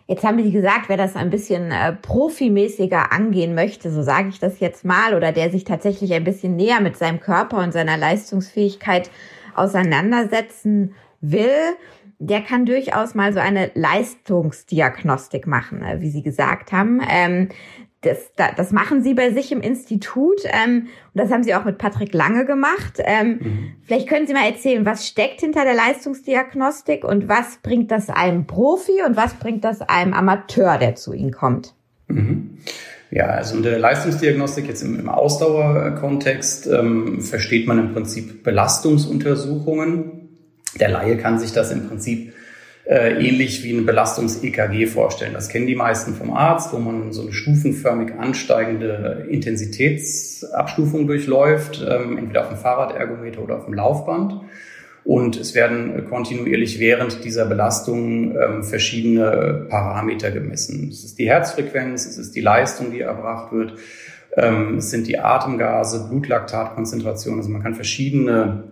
Jetzt 0.08 0.24
haben 0.24 0.42
Sie 0.44 0.52
gesagt, 0.52 0.90
wer 0.90 0.98
das 0.98 1.16
ein 1.16 1.30
bisschen 1.30 1.72
äh, 1.72 1.94
profimäßiger 1.94 3.12
angehen 3.12 3.54
möchte, 3.54 3.92
so 3.92 4.02
sage 4.02 4.30
ich 4.30 4.40
das 4.40 4.60
jetzt 4.60 4.84
mal, 4.84 5.14
oder 5.16 5.32
der 5.32 5.50
sich 5.50 5.64
tatsächlich 5.64 6.14
ein 6.14 6.24
bisschen 6.24 6.56
näher 6.56 6.82
mit 6.82 6.98
seinem 6.98 7.20
Körper 7.20 7.58
und 7.58 7.72
seiner 7.72 7.98
Leistungsfähigkeit 7.98 9.10
auseinandersetzen 9.56 10.96
will, 11.22 11.76
der 12.20 12.42
kann 12.42 12.66
durchaus 12.66 13.16
mal 13.16 13.34
so 13.34 13.40
eine 13.40 13.72
Leistungsdiagnostik 13.74 15.48
machen, 15.48 15.84
äh, 15.84 16.02
wie 16.02 16.10
Sie 16.10 16.22
gesagt 16.22 16.72
haben. 16.72 17.02
Ähm, 17.10 17.50
das, 18.02 18.32
das 18.58 18.72
machen 18.72 19.04
Sie 19.04 19.14
bei 19.14 19.32
sich 19.32 19.52
im 19.52 19.62
Institut 19.62 20.42
ähm, 20.46 20.88
und 21.14 21.22
das 21.22 21.32
haben 21.32 21.44
Sie 21.44 21.54
auch 21.54 21.66
mit 21.66 21.78
Patrick 21.78 22.14
Lange 22.14 22.46
gemacht. 22.46 22.98
Ähm, 22.98 23.28
mhm. 23.28 23.72
Vielleicht 23.84 24.10
können 24.10 24.26
Sie 24.26 24.34
mal 24.34 24.48
erzählen, 24.48 24.86
was 24.86 25.08
steckt 25.08 25.42
hinter 25.42 25.64
der 25.66 25.76
Leistungsdiagnostik 25.76 27.04
und 27.04 27.30
was 27.30 27.60
bringt 27.62 27.92
das 27.92 28.10
einem 28.10 28.48
Profi 28.48 29.04
und 29.06 29.16
was 29.16 29.36
bringt 29.36 29.64
das 29.64 29.82
einem 29.82 30.14
Amateur, 30.14 30.80
der 30.80 30.96
zu 30.96 31.14
Ihnen 31.14 31.32
kommt? 31.32 31.76
Mhm. 32.08 32.58
Ja, 33.12 33.26
also 33.26 33.58
in 33.58 33.64
der 33.64 33.78
Leistungsdiagnostik 33.78 34.68
jetzt 34.68 34.82
im, 34.82 35.00
im 35.00 35.10
Ausdauerkontext 35.10 36.68
ähm, 36.68 37.22
versteht 37.22 37.68
man 37.68 37.78
im 37.78 37.94
Prinzip 37.94 38.44
Belastungsuntersuchungen 38.44 40.21
der 40.80 40.90
Laie 40.90 41.18
kann 41.18 41.40
sich 41.40 41.52
das 41.52 41.72
im 41.72 41.88
Prinzip 41.88 42.34
äh, 42.86 43.26
ähnlich 43.26 43.64
wie 43.64 43.74
ein 43.74 43.86
Belastungs-EKG 43.86 44.88
vorstellen. 44.88 45.34
Das 45.34 45.50
kennen 45.50 45.68
die 45.68 45.76
meisten 45.76 46.16
vom 46.16 46.32
Arzt, 46.32 46.74
wo 46.74 46.78
man 46.78 47.14
so 47.14 47.22
eine 47.22 47.32
stufenförmig 47.32 48.14
ansteigende 48.18 49.28
Intensitätsabstufung 49.30 51.08
durchläuft, 51.08 51.86
ähm, 51.88 52.18
entweder 52.18 52.42
auf 52.42 52.50
dem 52.50 52.58
Fahrradergometer 52.58 53.42
oder 53.44 53.58
auf 53.58 53.66
dem 53.66 53.76
Laufband. 53.76 54.42
Und 55.04 55.36
es 55.36 55.56
werden 55.56 56.06
kontinuierlich 56.10 56.80
während 56.80 57.24
dieser 57.24 57.46
Belastung 57.46 58.36
ähm, 58.36 58.64
verschiedene 58.64 59.66
Parameter 59.70 60.30
gemessen. 60.30 60.90
Es 60.90 61.04
ist 61.04 61.18
die 61.18 61.28
Herzfrequenz, 61.28 62.06
es 62.06 62.18
ist 62.18 62.36
die 62.36 62.42
Leistung, 62.42 62.92
die 62.92 63.02
erbracht 63.02 63.52
wird, 63.52 63.76
ähm, 64.36 64.78
es 64.78 64.92
sind 64.92 65.08
die 65.08 65.18
Atemgase, 65.18 66.08
Blutlaktatkonzentration. 66.08 67.38
Also 67.38 67.50
man 67.50 67.64
kann 67.64 67.74
verschiedene 67.74 68.72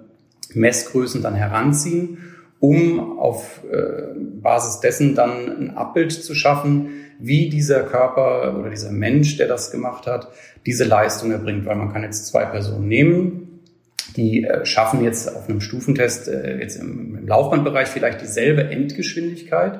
Messgrößen 0.54 1.22
dann 1.22 1.36
heranziehen, 1.36 2.18
um 2.60 3.20
auf 3.20 3.62
äh, 3.72 4.14
Basis 4.42 4.80
dessen 4.80 5.16
dann 5.16 5.48
ein 5.48 5.78
Abbild 5.78 6.12
zu 6.12 6.34
schaffen, 6.36 6.90
wie 7.20 7.50
dieser 7.50 7.84
Körper 7.84 8.58
oder 8.58 8.70
dieser 8.70 8.92
Mensch, 8.92 9.38
der 9.38 9.48
das 9.48 9.72
gemacht 9.72 10.08
hat, 10.08 10.30
diese 10.66 10.86
Leistung 10.86 11.32
erbringt. 11.32 11.66
Weil 11.66 11.76
man 11.76 11.92
kann 11.92 12.04
jetzt 12.04 12.28
zwei 12.28 12.46
Personen 12.46 12.88
nehmen, 12.88 13.62
die 14.16 14.44
äh, 14.44 14.66
schaffen 14.66 15.04
jetzt 15.04 15.34
auf 15.34 15.48
einem 15.48 15.62
Stufentest 15.62 16.28
äh, 16.28 16.60
jetzt 16.60 16.78
im, 16.78 17.18
im 17.18 17.28
Laufbandbereich 17.28 17.88
vielleicht 17.88 18.22
dieselbe 18.22 18.64
Endgeschwindigkeit, 18.64 19.80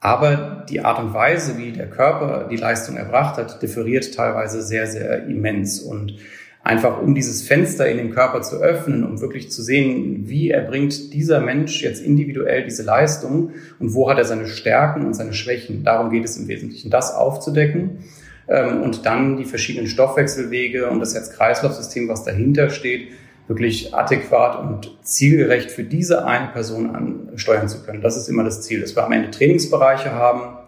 aber 0.00 0.66
die 0.68 0.80
Art 0.80 0.98
und 0.98 1.14
Weise, 1.14 1.58
wie 1.58 1.72
der 1.72 1.88
Körper 1.88 2.48
die 2.50 2.56
Leistung 2.56 2.96
erbracht 2.96 3.38
hat, 3.38 3.62
differiert 3.62 4.14
teilweise 4.14 4.62
sehr, 4.62 4.86
sehr 4.86 5.26
immens. 5.26 5.80
Und 5.80 6.18
einfach 6.66 7.00
um 7.00 7.14
dieses 7.14 7.42
Fenster 7.42 7.88
in 7.88 7.96
den 7.96 8.10
Körper 8.10 8.42
zu 8.42 8.56
öffnen, 8.56 9.04
um 9.04 9.20
wirklich 9.20 9.52
zu 9.52 9.62
sehen, 9.62 10.24
wie 10.26 10.50
erbringt 10.50 11.14
dieser 11.14 11.40
Mensch 11.40 11.80
jetzt 11.80 12.02
individuell 12.02 12.64
diese 12.64 12.82
Leistung 12.82 13.52
und 13.78 13.94
wo 13.94 14.10
hat 14.10 14.18
er 14.18 14.24
seine 14.24 14.48
Stärken 14.48 15.06
und 15.06 15.14
seine 15.14 15.32
Schwächen. 15.32 15.84
Darum 15.84 16.10
geht 16.10 16.24
es 16.24 16.36
im 16.36 16.48
Wesentlichen, 16.48 16.90
das 16.90 17.14
aufzudecken 17.14 17.98
ähm, 18.48 18.82
und 18.82 19.06
dann 19.06 19.36
die 19.36 19.44
verschiedenen 19.44 19.86
Stoffwechselwege 19.86 20.90
und 20.90 20.98
das 20.98 21.14
Herz-Kreislauf-System, 21.14 22.08
was 22.08 22.24
dahinter 22.24 22.68
steht, 22.70 23.10
wirklich 23.46 23.94
adäquat 23.94 24.60
und 24.60 24.98
zielgerecht 25.02 25.70
für 25.70 25.84
diese 25.84 26.26
eine 26.26 26.48
Person 26.48 26.90
ansteuern 27.30 27.68
zu 27.68 27.84
können. 27.84 28.02
Das 28.02 28.16
ist 28.16 28.28
immer 28.28 28.42
das 28.42 28.62
Ziel, 28.62 28.80
dass 28.80 28.96
wir 28.96 29.04
am 29.04 29.12
Ende 29.12 29.30
Trainingsbereiche 29.30 30.10
haben, 30.10 30.58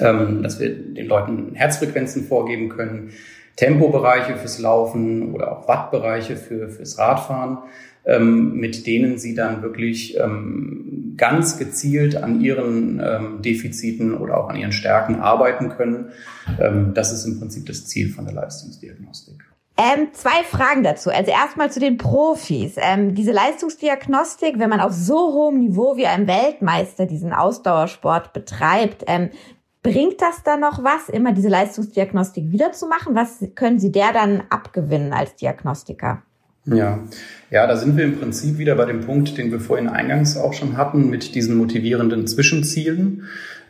ähm, 0.00 0.42
dass 0.42 0.58
wir 0.58 0.70
den 0.70 1.06
Leuten 1.06 1.54
Herzfrequenzen 1.54 2.24
vorgeben 2.24 2.70
können, 2.70 3.10
Tempobereiche 3.58 4.36
fürs 4.36 4.58
Laufen 4.58 5.34
oder 5.34 5.52
auch 5.52 5.68
Wattbereiche 5.68 6.36
für, 6.36 6.68
fürs 6.68 6.96
Radfahren, 6.96 7.58
ähm, 8.06 8.54
mit 8.54 8.86
denen 8.86 9.18
sie 9.18 9.34
dann 9.34 9.62
wirklich 9.62 10.16
ähm, 10.16 11.14
ganz 11.18 11.58
gezielt 11.58 12.16
an 12.16 12.40
ihren 12.40 13.42
Defiziten 13.42 14.14
oder 14.14 14.38
auch 14.38 14.48
an 14.48 14.56
ihren 14.56 14.70
Stärken 14.70 15.16
arbeiten 15.16 15.70
können. 15.70 16.10
das 16.94 17.12
ist 17.12 17.24
im 17.24 17.40
Prinzip 17.40 17.66
das 17.66 17.86
Ziel 17.86 18.08
von 18.08 18.24
der 18.24 18.34
Leistungsdiagnostik. 18.34 19.42
Ähm, 19.80 20.08
zwei 20.12 20.42
Fragen 20.42 20.82
dazu. 20.82 21.08
Also 21.10 21.30
erstmal 21.30 21.70
zu 21.70 21.78
den 21.78 21.98
Profis. 21.98 22.74
Ähm, 22.78 23.14
diese 23.14 23.30
Leistungsdiagnostik, 23.30 24.58
wenn 24.58 24.68
man 24.68 24.80
auf 24.80 24.92
so 24.92 25.32
hohem 25.32 25.60
Niveau 25.60 25.96
wie 25.96 26.06
ein 26.06 26.26
Weltmeister 26.26 27.06
diesen 27.06 27.32
Ausdauersport 27.32 28.32
betreibt, 28.32 29.04
ähm, 29.06 29.30
bringt 29.88 30.20
das 30.20 30.42
dann 30.44 30.60
noch 30.60 30.84
was, 30.84 31.08
immer 31.08 31.32
diese 31.32 31.48
Leistungsdiagnostik 31.48 32.52
wiederzumachen? 32.52 33.14
Was 33.14 33.42
können 33.54 33.78
Sie 33.78 33.90
der 33.90 34.12
dann 34.12 34.42
abgewinnen 34.50 35.14
als 35.14 35.34
Diagnostiker? 35.36 36.22
Ja, 36.66 36.98
ja, 37.50 37.66
da 37.66 37.76
sind 37.76 37.96
wir 37.96 38.04
im 38.04 38.18
Prinzip 38.18 38.58
wieder 38.58 38.74
bei 38.74 38.84
dem 38.84 39.00
Punkt, 39.00 39.38
den 39.38 39.50
wir 39.50 39.60
vorhin 39.60 39.88
eingangs 39.88 40.36
auch 40.36 40.52
schon 40.52 40.76
hatten, 40.76 41.08
mit 41.08 41.34
diesen 41.34 41.56
motivierenden 41.56 42.26
Zwischenzielen, 42.26 43.24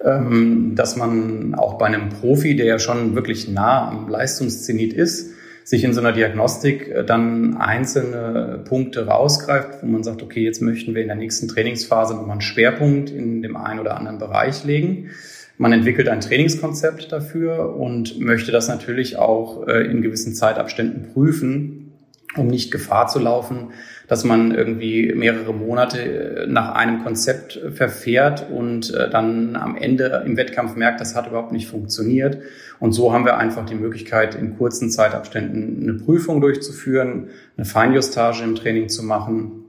ähm, 0.04 0.72
dass 0.74 0.96
man 0.96 1.54
auch 1.54 1.78
bei 1.78 1.86
einem 1.86 2.08
Profi, 2.08 2.56
der 2.56 2.66
ja 2.66 2.78
schon 2.80 3.14
wirklich 3.14 3.48
nah 3.48 3.88
am 3.88 4.08
Leistungszenit 4.08 4.92
ist, 4.92 5.34
sich 5.62 5.84
in 5.84 5.92
so 5.92 6.00
einer 6.00 6.12
Diagnostik 6.12 6.88
äh, 6.88 7.04
dann 7.04 7.58
einzelne 7.58 8.64
Punkte 8.66 9.06
rausgreift, 9.06 9.82
wo 9.82 9.86
man 9.86 10.02
sagt, 10.02 10.24
okay, 10.24 10.42
jetzt 10.42 10.62
möchten 10.62 10.96
wir 10.96 11.02
in 11.02 11.08
der 11.08 11.16
nächsten 11.16 11.46
Trainingsphase 11.46 12.14
nochmal 12.14 12.32
einen 12.32 12.40
Schwerpunkt 12.40 13.10
in 13.10 13.42
dem 13.42 13.56
einen 13.56 13.78
oder 13.78 13.96
anderen 13.96 14.18
Bereich 14.18 14.64
legen. 14.64 15.10
Man 15.58 15.72
entwickelt 15.72 16.08
ein 16.08 16.20
Trainingskonzept 16.20 17.12
dafür 17.12 17.76
und 17.76 18.18
möchte 18.20 18.52
das 18.52 18.68
natürlich 18.68 19.18
auch 19.18 19.66
äh, 19.66 19.84
in 19.84 20.02
gewissen 20.02 20.34
Zeitabständen 20.34 21.12
prüfen, 21.12 21.92
um 22.36 22.46
nicht 22.46 22.70
Gefahr 22.70 23.08
zu 23.08 23.18
laufen, 23.18 23.72
dass 24.06 24.24
man 24.24 24.54
irgendwie 24.54 25.12
mehrere 25.14 25.52
Monate 25.52 25.98
äh, 25.98 26.46
nach 26.46 26.74
einem 26.74 27.02
Konzept 27.02 27.60
verfährt 27.74 28.46
und 28.50 28.94
dann 28.94 29.56
am 29.56 29.76
Ende 29.76 30.22
im 30.24 30.36
Wettkampf 30.36 30.76
merkt, 30.76 31.00
das 31.00 31.14
hat 31.14 31.26
überhaupt 31.26 31.52
nicht 31.52 31.68
funktioniert 31.68 32.38
und 32.80 32.92
so 32.92 33.12
haben 33.12 33.24
wir 33.24 33.36
einfach 33.36 33.66
die 33.66 33.74
Möglichkeit, 33.74 34.34
in 34.34 34.56
kurzen 34.56 34.90
Zeitabständen 34.90 35.82
eine 35.82 35.94
Prüfung 35.94 36.40
durchzuführen, 36.40 37.28
eine 37.56 37.64
Feinjustage 37.64 38.44
im 38.44 38.54
Training 38.54 38.88
zu 38.88 39.02
machen. 39.02 39.64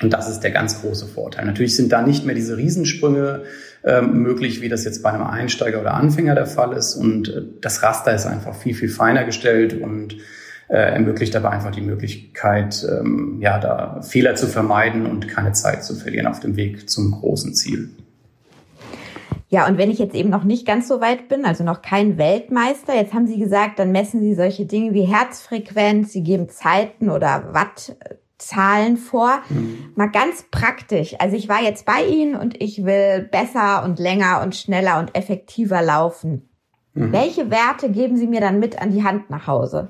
Und 0.00 0.12
das 0.12 0.28
ist 0.28 0.40
der 0.40 0.50
ganz 0.50 0.80
große 0.80 1.06
Vorteil. 1.06 1.44
Natürlich 1.44 1.76
sind 1.76 1.92
da 1.92 2.02
nicht 2.02 2.24
mehr 2.24 2.34
diese 2.34 2.56
Riesensprünge 2.56 3.42
äh, 3.84 4.00
möglich, 4.02 4.60
wie 4.60 4.68
das 4.68 4.84
jetzt 4.84 5.02
bei 5.02 5.12
einem 5.12 5.24
Einsteiger 5.24 5.80
oder 5.80 5.94
Anfänger 5.94 6.34
der 6.34 6.46
Fall 6.46 6.72
ist. 6.72 6.94
Und 6.94 7.28
äh, 7.28 7.42
das 7.60 7.82
Raster 7.82 8.14
ist 8.14 8.26
einfach 8.26 8.54
viel, 8.54 8.74
viel 8.74 8.88
feiner 8.88 9.24
gestellt 9.24 9.80
und 9.80 10.16
äh, 10.68 10.76
ermöglicht 10.76 11.36
aber 11.36 11.50
einfach 11.50 11.70
die 11.70 11.82
Möglichkeit, 11.82 12.86
ähm, 12.90 13.38
ja, 13.40 13.58
da 13.58 14.00
Fehler 14.02 14.34
zu 14.34 14.46
vermeiden 14.46 15.06
und 15.06 15.28
keine 15.28 15.52
Zeit 15.52 15.84
zu 15.84 15.94
verlieren 15.94 16.26
auf 16.26 16.40
dem 16.40 16.56
Weg 16.56 16.88
zum 16.88 17.12
großen 17.12 17.54
Ziel. 17.54 17.90
Ja, 19.48 19.68
und 19.68 19.78
wenn 19.78 19.90
ich 19.90 19.98
jetzt 19.98 20.14
eben 20.14 20.30
noch 20.30 20.44
nicht 20.44 20.66
ganz 20.66 20.88
so 20.88 21.00
weit 21.00 21.28
bin, 21.28 21.44
also 21.44 21.62
noch 21.62 21.82
kein 21.82 22.18
Weltmeister, 22.18 22.94
jetzt 22.94 23.12
haben 23.12 23.26
Sie 23.26 23.38
gesagt, 23.38 23.78
dann 23.78 23.92
messen 23.92 24.20
Sie 24.20 24.34
solche 24.34 24.64
Dinge 24.64 24.94
wie 24.94 25.02
Herzfrequenz, 25.02 26.12
Sie 26.12 26.22
geben 26.24 26.48
Zeiten 26.48 27.10
oder 27.10 27.52
Wattzahlen 28.44 28.96
vor. 28.96 29.42
Mhm. 29.48 29.92
Mal 29.94 30.10
ganz 30.10 30.44
praktisch. 30.50 31.14
Also 31.18 31.36
ich 31.36 31.48
war 31.48 31.62
jetzt 31.62 31.86
bei 31.86 32.04
Ihnen 32.04 32.34
und 32.34 32.60
ich 32.60 32.84
will 32.84 33.28
besser 33.30 33.84
und 33.84 33.98
länger 33.98 34.42
und 34.42 34.54
schneller 34.54 34.98
und 34.98 35.16
effektiver 35.16 35.82
laufen. 35.82 36.48
Mhm. 36.94 37.12
Welche 37.12 37.50
Werte 37.50 37.90
geben 37.90 38.16
Sie 38.16 38.26
mir 38.26 38.40
dann 38.40 38.58
mit 38.58 38.80
an 38.80 38.92
die 38.92 39.04
Hand 39.04 39.30
nach 39.30 39.46
Hause? 39.46 39.88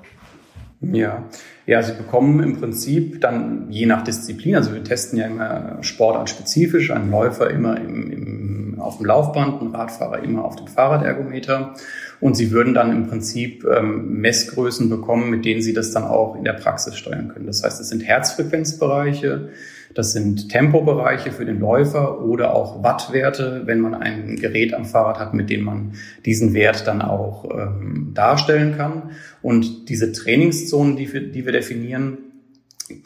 Ja, 0.81 1.23
ja, 1.65 1.81
Sie 1.81 1.93
bekommen 1.93 2.43
im 2.43 2.59
Prinzip 2.59 3.21
dann 3.21 3.71
je 3.71 3.85
nach 3.85 4.03
Disziplin, 4.03 4.55
also 4.55 4.73
wir 4.73 4.83
testen 4.83 5.17
ja 5.17 5.25
immer 5.25 5.77
sportartspezifisch, 5.81 6.91
einen 6.91 7.09
Läufer 7.09 7.49
immer 7.49 7.77
im, 7.79 8.11
im, 8.11 8.64
auf 8.79 8.97
dem 8.97 9.05
Laufband, 9.05 9.61
einen 9.61 9.75
Radfahrer 9.75 10.23
immer 10.23 10.45
auf 10.45 10.55
dem 10.55 10.67
Fahrradergometer. 10.67 11.73
Und 12.19 12.35
Sie 12.35 12.51
würden 12.51 12.73
dann 12.73 12.91
im 12.91 13.07
Prinzip 13.07 13.65
ähm, 13.65 14.19
Messgrößen 14.19 14.89
bekommen, 14.89 15.29
mit 15.29 15.45
denen 15.45 15.61
Sie 15.61 15.73
das 15.73 15.91
dann 15.91 16.03
auch 16.03 16.35
in 16.35 16.43
der 16.43 16.53
Praxis 16.53 16.95
steuern 16.95 17.29
können. 17.29 17.45
Das 17.45 17.63
heißt, 17.63 17.79
es 17.81 17.89
sind 17.89 18.01
Herzfrequenzbereiche, 18.01 19.49
das 19.93 20.11
sind 20.11 20.49
Tempobereiche 20.49 21.31
für 21.31 21.45
den 21.45 21.59
Läufer 21.59 22.21
oder 22.21 22.53
auch 22.53 22.83
Wattwerte, 22.83 23.61
wenn 23.65 23.79
man 23.79 23.95
ein 23.95 24.35
Gerät 24.35 24.73
am 24.73 24.85
Fahrrad 24.85 25.19
hat, 25.19 25.33
mit 25.33 25.49
dem 25.49 25.63
man 25.63 25.93
diesen 26.25 26.53
Wert 26.53 26.85
dann 26.85 27.01
auch 27.01 27.49
ähm, 27.49 28.11
darstellen 28.13 28.75
kann. 28.75 29.11
Und 29.41 29.87
diese 29.89 30.11
Trainingszonen, 30.11 30.97
die 30.97 31.13
wir, 31.13 31.21
die 31.21 31.45
wir 31.45 31.53
definieren, 31.53 32.17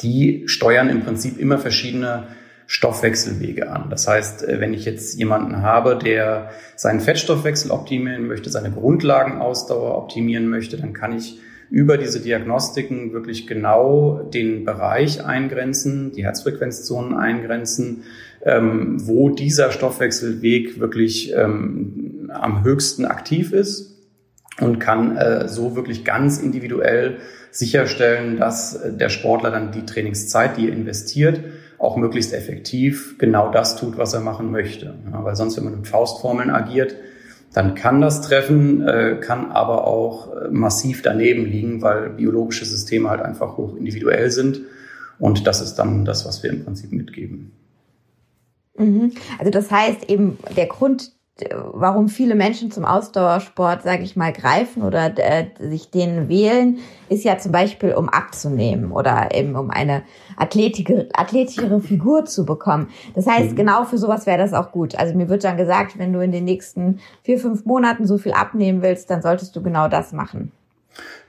die 0.01 0.43
steuern 0.47 0.89
im 0.89 1.01
Prinzip 1.01 1.39
immer 1.39 1.57
verschiedene 1.57 2.27
Stoffwechselwege 2.71 3.71
an. 3.71 3.89
Das 3.89 4.07
heißt, 4.07 4.47
äh, 4.47 4.61
wenn 4.61 4.75
ich 4.75 4.85
jetzt 4.85 5.17
jemanden 5.17 5.63
habe, 5.63 5.97
der 5.97 6.51
seinen 6.75 6.99
Fettstoffwechsel 6.99 7.71
optimieren 7.71 8.27
möchte, 8.27 8.51
seine 8.51 8.69
Grundlagenausdauer 8.69 9.97
optimieren 9.97 10.47
möchte, 10.47 10.77
dann 10.77 10.93
kann 10.93 11.17
ich 11.17 11.39
über 11.71 11.97
diese 11.97 12.19
Diagnostiken 12.19 13.11
wirklich 13.11 13.47
genau 13.47 14.21
den 14.21 14.65
Bereich 14.65 15.25
eingrenzen, 15.25 16.11
die 16.11 16.23
Herzfrequenzzonen 16.23 17.17
eingrenzen, 17.17 18.03
ähm, 18.43 18.97
wo 18.99 19.29
dieser 19.29 19.71
Stoffwechselweg 19.71 20.79
wirklich 20.79 21.33
ähm, 21.33 22.29
am 22.31 22.63
höchsten 22.63 23.05
aktiv 23.05 23.51
ist 23.51 23.97
und 24.61 24.77
kann 24.77 25.17
äh, 25.17 25.47
so 25.47 25.75
wirklich 25.75 26.05
ganz 26.05 26.37
individuell 26.37 27.17
sicherstellen, 27.49 28.37
dass 28.37 28.79
der 28.87 29.09
Sportler 29.09 29.49
dann 29.49 29.71
die 29.71 29.87
Trainingszeit, 29.87 30.55
die 30.57 30.67
er 30.67 30.73
investiert, 30.73 31.39
auch 31.79 31.95
möglichst 31.95 32.33
effektiv 32.33 33.17
genau 33.17 33.51
das 33.51 33.75
tut, 33.75 33.97
was 33.97 34.13
er 34.13 34.19
machen 34.19 34.51
möchte. 34.51 34.95
Ja, 35.11 35.23
weil 35.23 35.35
sonst, 35.35 35.57
wenn 35.57 35.63
man 35.63 35.77
mit 35.77 35.87
Faustformeln 35.87 36.49
agiert, 36.49 36.95
dann 37.53 37.73
kann 37.73 38.01
das 38.01 38.21
treffen, 38.21 38.87
äh, 38.87 39.17
kann 39.19 39.51
aber 39.51 39.87
auch 39.87 40.35
äh, 40.35 40.49
massiv 40.49 41.01
daneben 41.01 41.45
liegen, 41.45 41.81
weil 41.81 42.11
biologische 42.11 42.65
Systeme 42.65 43.09
halt 43.09 43.21
einfach 43.21 43.57
hoch 43.57 43.75
individuell 43.75 44.29
sind. 44.29 44.61
Und 45.17 45.47
das 45.47 45.61
ist 45.61 45.75
dann 45.75 46.05
das, 46.05 46.25
was 46.25 46.43
wir 46.43 46.49
im 46.51 46.63
Prinzip 46.63 46.91
mitgeben. 46.91 47.51
Mhm. 48.77 49.13
Also 49.37 49.51
das 49.51 49.71
heißt 49.71 50.09
eben, 50.09 50.37
der 50.55 50.67
Grund 50.67 51.11
warum 51.73 52.09
viele 52.09 52.35
Menschen 52.35 52.71
zum 52.71 52.85
Ausdauersport, 52.85 53.83
sage 53.83 54.03
ich 54.03 54.15
mal, 54.15 54.33
greifen 54.33 54.83
oder 54.83 55.13
äh, 55.17 55.47
sich 55.59 55.89
den 55.91 56.29
wählen, 56.29 56.79
ist 57.09 57.23
ja 57.23 57.37
zum 57.37 57.51
Beispiel, 57.51 57.93
um 57.93 58.09
abzunehmen 58.09 58.91
oder 58.91 59.29
eben 59.33 59.55
um 59.55 59.69
eine 59.69 60.03
athletischere 60.37 61.81
Figur 61.81 62.25
zu 62.25 62.45
bekommen. 62.45 62.89
Das 63.15 63.27
heißt, 63.27 63.51
mhm. 63.51 63.55
genau 63.55 63.83
für 63.85 63.97
sowas 63.97 64.25
wäre 64.25 64.37
das 64.37 64.53
auch 64.53 64.71
gut. 64.71 64.95
Also 64.95 65.15
mir 65.15 65.29
wird 65.29 65.43
dann 65.43 65.57
gesagt, 65.57 65.97
wenn 65.97 66.13
du 66.13 66.19
in 66.19 66.31
den 66.31 66.45
nächsten 66.45 66.99
vier, 67.23 67.39
fünf 67.39 67.65
Monaten 67.65 68.05
so 68.05 68.17
viel 68.17 68.33
abnehmen 68.33 68.81
willst, 68.81 69.09
dann 69.09 69.21
solltest 69.21 69.55
du 69.55 69.61
genau 69.61 69.87
das 69.87 70.11
machen. 70.11 70.51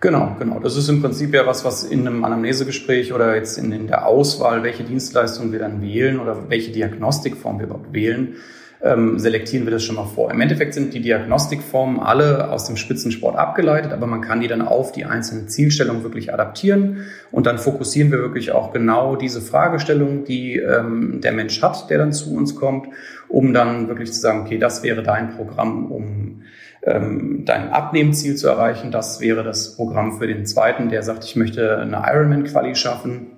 Genau, 0.00 0.35
genau. 0.38 0.59
Das 0.59 0.76
ist 0.76 0.88
im 0.88 1.02
Prinzip 1.02 1.35
ja 1.35 1.47
was, 1.47 1.64
was 1.64 1.85
in 1.85 2.07
einem 2.07 2.25
Anamnesegespräch 2.25 3.12
oder 3.12 3.37
jetzt 3.37 3.59
in, 3.59 3.71
in 3.73 3.87
der 3.87 4.07
Auswahl, 4.07 4.62
welche 4.62 4.83
Dienstleistung 4.83 5.52
wir 5.52 5.59
dann 5.59 5.83
wählen 5.83 6.19
oder 6.19 6.49
welche 6.49 6.73
Diagnostikform 6.73 7.59
wir 7.59 7.67
überhaupt 7.67 7.93
wählen, 7.93 8.37
ähm, 8.82 9.18
selektieren 9.18 9.66
wir 9.66 9.70
das 9.70 9.84
schon 9.84 9.96
mal 9.96 10.06
vor. 10.06 10.30
Im 10.30 10.40
Endeffekt 10.40 10.75
sind 10.75 10.94
die 10.94 11.00
Diagnostikformen 11.00 12.00
alle 12.00 12.50
aus 12.50 12.66
dem 12.66 12.76
Spitzensport 12.76 13.37
abgeleitet, 13.37 13.92
aber 13.92 14.06
man 14.06 14.22
kann 14.22 14.40
die 14.40 14.49
dann 14.49 14.62
auf 14.62 14.92
die 14.92 15.04
einzelnen 15.04 15.49
Zielstellungen 15.49 16.02
wirklich 16.02 16.32
adaptieren 16.32 17.06
und 17.30 17.46
dann 17.46 17.58
fokussieren 17.58 18.10
wir 18.10 18.18
wirklich 18.18 18.52
auch 18.52 18.72
genau 18.72 19.16
diese 19.16 19.40
Fragestellung, 19.40 20.25
die 20.25 20.56
ähm, 20.56 21.20
der 21.22 21.32
Mensch 21.32 21.60
hat, 21.62 21.90
der 21.90 21.99
dann 21.99 22.12
zu 22.12 22.34
uns 22.34 22.56
kommt, 22.56 22.88
um 23.28 23.52
dann 23.52 23.88
wirklich 23.88 24.12
zu 24.12 24.20
sagen, 24.20 24.42
okay, 24.42 24.58
das 24.58 24.82
wäre 24.82 25.02
dein 25.02 25.37
Programm, 25.37 25.92
um 25.92 26.42
ähm, 26.82 27.42
dein 27.44 27.70
Abnehmziel 27.70 28.37
zu 28.37 28.49
erreichen. 28.49 28.90
Das 28.90 29.20
wäre 29.20 29.44
das 29.44 29.76
Programm 29.76 30.18
für 30.18 30.26
den 30.26 30.46
zweiten, 30.46 30.88
der 30.88 31.02
sagt, 31.02 31.25
ich 31.25 31.37
möchte 31.37 31.78
eine 31.78 32.02
Ironman-Quali 32.06 32.75
schaffen. 32.75 33.32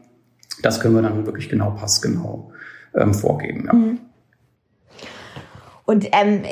Das 0.62 0.80
können 0.80 0.94
wir 0.94 1.02
dann 1.02 1.26
wirklich 1.26 1.48
genau 1.48 1.72
passgenau 1.72 2.52
ähm, 2.94 3.12
vorgeben. 3.14 3.64
Ja. 3.66 3.72
Mhm. 3.72 3.98
Und 5.92 6.08
ähm, 6.12 6.42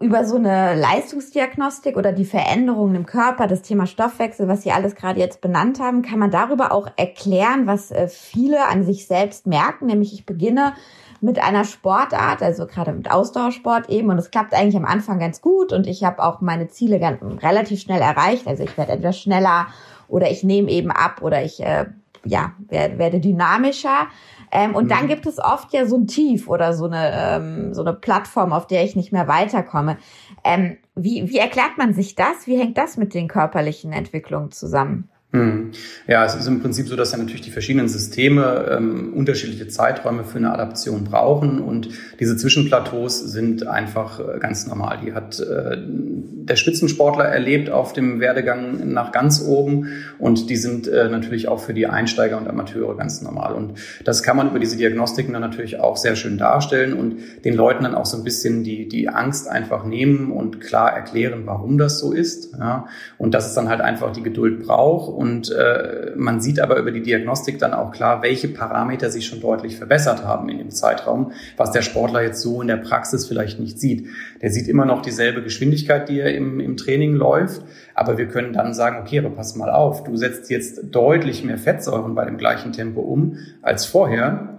über 0.00 0.24
so 0.24 0.34
eine 0.34 0.74
Leistungsdiagnostik 0.74 1.96
oder 1.96 2.10
die 2.10 2.24
Veränderungen 2.24 2.96
im 2.96 3.06
Körper, 3.06 3.46
das 3.46 3.62
Thema 3.62 3.86
Stoffwechsel, 3.86 4.48
was 4.48 4.64
Sie 4.64 4.72
alles 4.72 4.96
gerade 4.96 5.20
jetzt 5.20 5.40
benannt 5.40 5.78
haben, 5.78 6.02
kann 6.02 6.18
man 6.18 6.32
darüber 6.32 6.72
auch 6.72 6.88
erklären, 6.96 7.68
was 7.68 7.92
äh, 7.92 8.08
viele 8.08 8.66
an 8.66 8.82
sich 8.82 9.06
selbst 9.06 9.46
merken. 9.46 9.86
Nämlich 9.86 10.12
ich 10.12 10.26
beginne 10.26 10.72
mit 11.20 11.40
einer 11.40 11.62
Sportart, 11.62 12.42
also 12.42 12.66
gerade 12.66 12.92
mit 12.92 13.08
Ausdauersport 13.12 13.90
eben, 13.90 14.10
und 14.10 14.18
es 14.18 14.32
klappt 14.32 14.54
eigentlich 14.54 14.76
am 14.76 14.86
Anfang 14.86 15.20
ganz 15.20 15.40
gut 15.40 15.72
und 15.72 15.86
ich 15.86 16.02
habe 16.02 16.20
auch 16.24 16.40
meine 16.40 16.66
Ziele 16.66 16.98
ganz, 16.98 17.22
relativ 17.44 17.80
schnell 17.80 18.00
erreicht. 18.00 18.48
Also 18.48 18.64
ich 18.64 18.76
werde 18.76 18.90
etwas 18.90 19.20
schneller 19.20 19.68
oder 20.08 20.32
ich 20.32 20.42
nehme 20.42 20.68
eben 20.68 20.90
ab 20.90 21.22
oder 21.22 21.44
ich 21.44 21.62
äh, 21.62 21.84
ja 22.24 22.54
werde, 22.66 22.98
werde 22.98 23.20
dynamischer. 23.20 24.08
Ähm, 24.50 24.74
und 24.74 24.84
mhm. 24.84 24.88
dann 24.88 25.08
gibt 25.08 25.26
es 25.26 25.38
oft 25.38 25.72
ja 25.72 25.86
so 25.86 25.96
ein 25.96 26.06
Tief 26.06 26.48
oder 26.48 26.74
so 26.74 26.86
eine, 26.86 27.12
ähm, 27.12 27.74
so 27.74 27.82
eine 27.82 27.92
Plattform, 27.92 28.52
auf 28.52 28.66
der 28.66 28.84
ich 28.84 28.96
nicht 28.96 29.12
mehr 29.12 29.28
weiterkomme. 29.28 29.98
Ähm, 30.44 30.76
wie, 30.94 31.28
wie 31.28 31.38
erklärt 31.38 31.78
man 31.78 31.94
sich 31.94 32.14
das? 32.14 32.46
Wie 32.46 32.58
hängt 32.58 32.78
das 32.78 32.96
mit 32.96 33.14
den 33.14 33.28
körperlichen 33.28 33.92
Entwicklungen 33.92 34.50
zusammen? 34.50 35.08
Hm. 35.34 35.72
Ja, 36.06 36.24
es 36.24 36.36
ist 36.36 36.46
im 36.46 36.62
Prinzip 36.62 36.86
so, 36.86 36.94
dass 36.94 37.10
ja 37.10 37.18
natürlich 37.18 37.40
die 37.40 37.50
verschiedenen 37.50 37.88
Systeme 37.88 38.68
ähm, 38.70 39.12
unterschiedliche 39.14 39.66
Zeiträume 39.66 40.22
für 40.22 40.38
eine 40.38 40.52
Adaption 40.52 41.02
brauchen 41.02 41.58
und 41.58 41.88
diese 42.20 42.36
Zwischenplateaus 42.36 43.18
sind 43.18 43.66
einfach 43.66 44.20
äh, 44.20 44.38
ganz 44.38 44.68
normal. 44.68 45.00
Die 45.04 45.12
hat 45.12 45.40
äh, 45.40 45.76
der 45.76 46.54
Spitzensportler 46.54 47.24
erlebt 47.24 47.68
auf 47.68 47.92
dem 47.92 48.20
Werdegang 48.20 48.92
nach 48.92 49.10
ganz 49.10 49.42
oben 49.42 49.88
und 50.20 50.50
die 50.50 50.56
sind 50.56 50.86
äh, 50.86 51.08
natürlich 51.08 51.48
auch 51.48 51.58
für 51.58 51.74
die 51.74 51.88
Einsteiger 51.88 52.36
und 52.36 52.46
Amateure 52.46 52.96
ganz 52.96 53.20
normal. 53.20 53.54
Und 53.54 53.74
das 54.04 54.22
kann 54.22 54.36
man 54.36 54.50
über 54.50 54.60
diese 54.60 54.76
Diagnostiken 54.76 55.32
dann 55.32 55.42
natürlich 55.42 55.80
auch 55.80 55.96
sehr 55.96 56.14
schön 56.14 56.38
darstellen 56.38 56.92
und 56.92 57.16
den 57.44 57.54
Leuten 57.54 57.82
dann 57.82 57.96
auch 57.96 58.06
so 58.06 58.16
ein 58.16 58.22
bisschen 58.22 58.62
die, 58.62 58.86
die 58.88 59.08
Angst 59.08 59.48
einfach 59.48 59.84
nehmen 59.84 60.30
und 60.30 60.60
klar 60.60 60.92
erklären, 60.92 61.42
warum 61.46 61.76
das 61.76 61.98
so 61.98 62.12
ist. 62.12 62.52
Ja? 62.56 62.86
Und 63.18 63.34
dass 63.34 63.48
es 63.48 63.54
dann 63.54 63.68
halt 63.68 63.80
einfach 63.80 64.12
die 64.12 64.22
Geduld 64.22 64.64
braucht 64.64 65.08
und 65.24 65.50
äh, 65.50 66.12
man 66.16 66.42
sieht 66.42 66.60
aber 66.60 66.76
über 66.76 66.90
die 66.90 67.00
Diagnostik 67.00 67.58
dann 67.58 67.72
auch 67.72 67.92
klar, 67.92 68.22
welche 68.22 68.46
Parameter 68.46 69.08
sich 69.08 69.24
schon 69.24 69.40
deutlich 69.40 69.78
verbessert 69.78 70.22
haben 70.22 70.50
in 70.50 70.58
dem 70.58 70.70
Zeitraum, 70.70 71.32
was 71.56 71.72
der 71.72 71.80
Sportler 71.80 72.22
jetzt 72.22 72.42
so 72.42 72.60
in 72.60 72.68
der 72.68 72.76
Praxis 72.76 73.26
vielleicht 73.26 73.58
nicht 73.58 73.80
sieht. 73.80 74.08
Der 74.42 74.50
sieht 74.50 74.68
immer 74.68 74.84
noch 74.84 75.00
dieselbe 75.00 75.42
Geschwindigkeit, 75.42 76.10
die 76.10 76.20
er 76.20 76.34
im, 76.34 76.60
im 76.60 76.76
Training 76.76 77.14
läuft, 77.14 77.62
aber 77.94 78.18
wir 78.18 78.28
können 78.28 78.52
dann 78.52 78.74
sagen, 78.74 78.98
okay, 79.00 79.18
aber 79.18 79.30
pass 79.30 79.56
mal 79.56 79.70
auf, 79.70 80.04
du 80.04 80.14
setzt 80.14 80.50
jetzt 80.50 80.94
deutlich 80.94 81.42
mehr 81.42 81.56
Fettsäuren 81.56 82.14
bei 82.14 82.26
dem 82.26 82.36
gleichen 82.36 82.72
Tempo 82.72 83.00
um 83.00 83.38
als 83.62 83.86
vorher. 83.86 84.53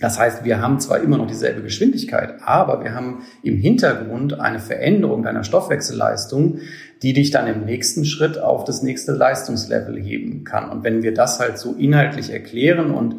Das 0.00 0.18
heißt, 0.18 0.44
wir 0.44 0.60
haben 0.60 0.80
zwar 0.80 1.00
immer 1.00 1.18
noch 1.18 1.26
dieselbe 1.26 1.62
Geschwindigkeit, 1.62 2.36
aber 2.42 2.82
wir 2.82 2.94
haben 2.94 3.22
im 3.42 3.56
Hintergrund 3.56 4.40
eine 4.40 4.58
Veränderung 4.58 5.22
deiner 5.22 5.44
Stoffwechselleistung, 5.44 6.60
die 7.02 7.12
dich 7.12 7.30
dann 7.30 7.46
im 7.46 7.64
nächsten 7.64 8.04
Schritt 8.04 8.38
auf 8.38 8.64
das 8.64 8.82
nächste 8.82 9.12
Leistungslevel 9.12 9.98
heben 9.98 10.44
kann. 10.44 10.70
Und 10.70 10.84
wenn 10.84 11.02
wir 11.02 11.12
das 11.12 11.38
halt 11.38 11.58
so 11.58 11.74
inhaltlich 11.74 12.30
erklären 12.30 12.90
und 12.90 13.16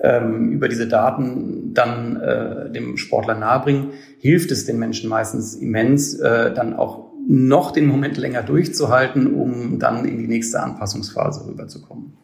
ähm, 0.00 0.52
über 0.52 0.68
diese 0.68 0.86
Daten 0.86 1.74
dann 1.74 2.20
äh, 2.20 2.70
dem 2.70 2.96
Sportler 2.96 3.34
nahebringen, 3.34 3.88
hilft 4.18 4.50
es 4.50 4.64
den 4.64 4.78
Menschen 4.78 5.08
meistens 5.08 5.54
immens, 5.54 6.14
äh, 6.14 6.52
dann 6.52 6.74
auch 6.74 7.08
noch 7.26 7.72
den 7.72 7.86
Moment 7.86 8.16
länger 8.16 8.42
durchzuhalten, 8.42 9.34
um 9.34 9.78
dann 9.78 10.04
in 10.04 10.18
die 10.18 10.28
nächste 10.28 10.62
Anpassungsphase 10.62 11.46
rüberzukommen. 11.46 12.14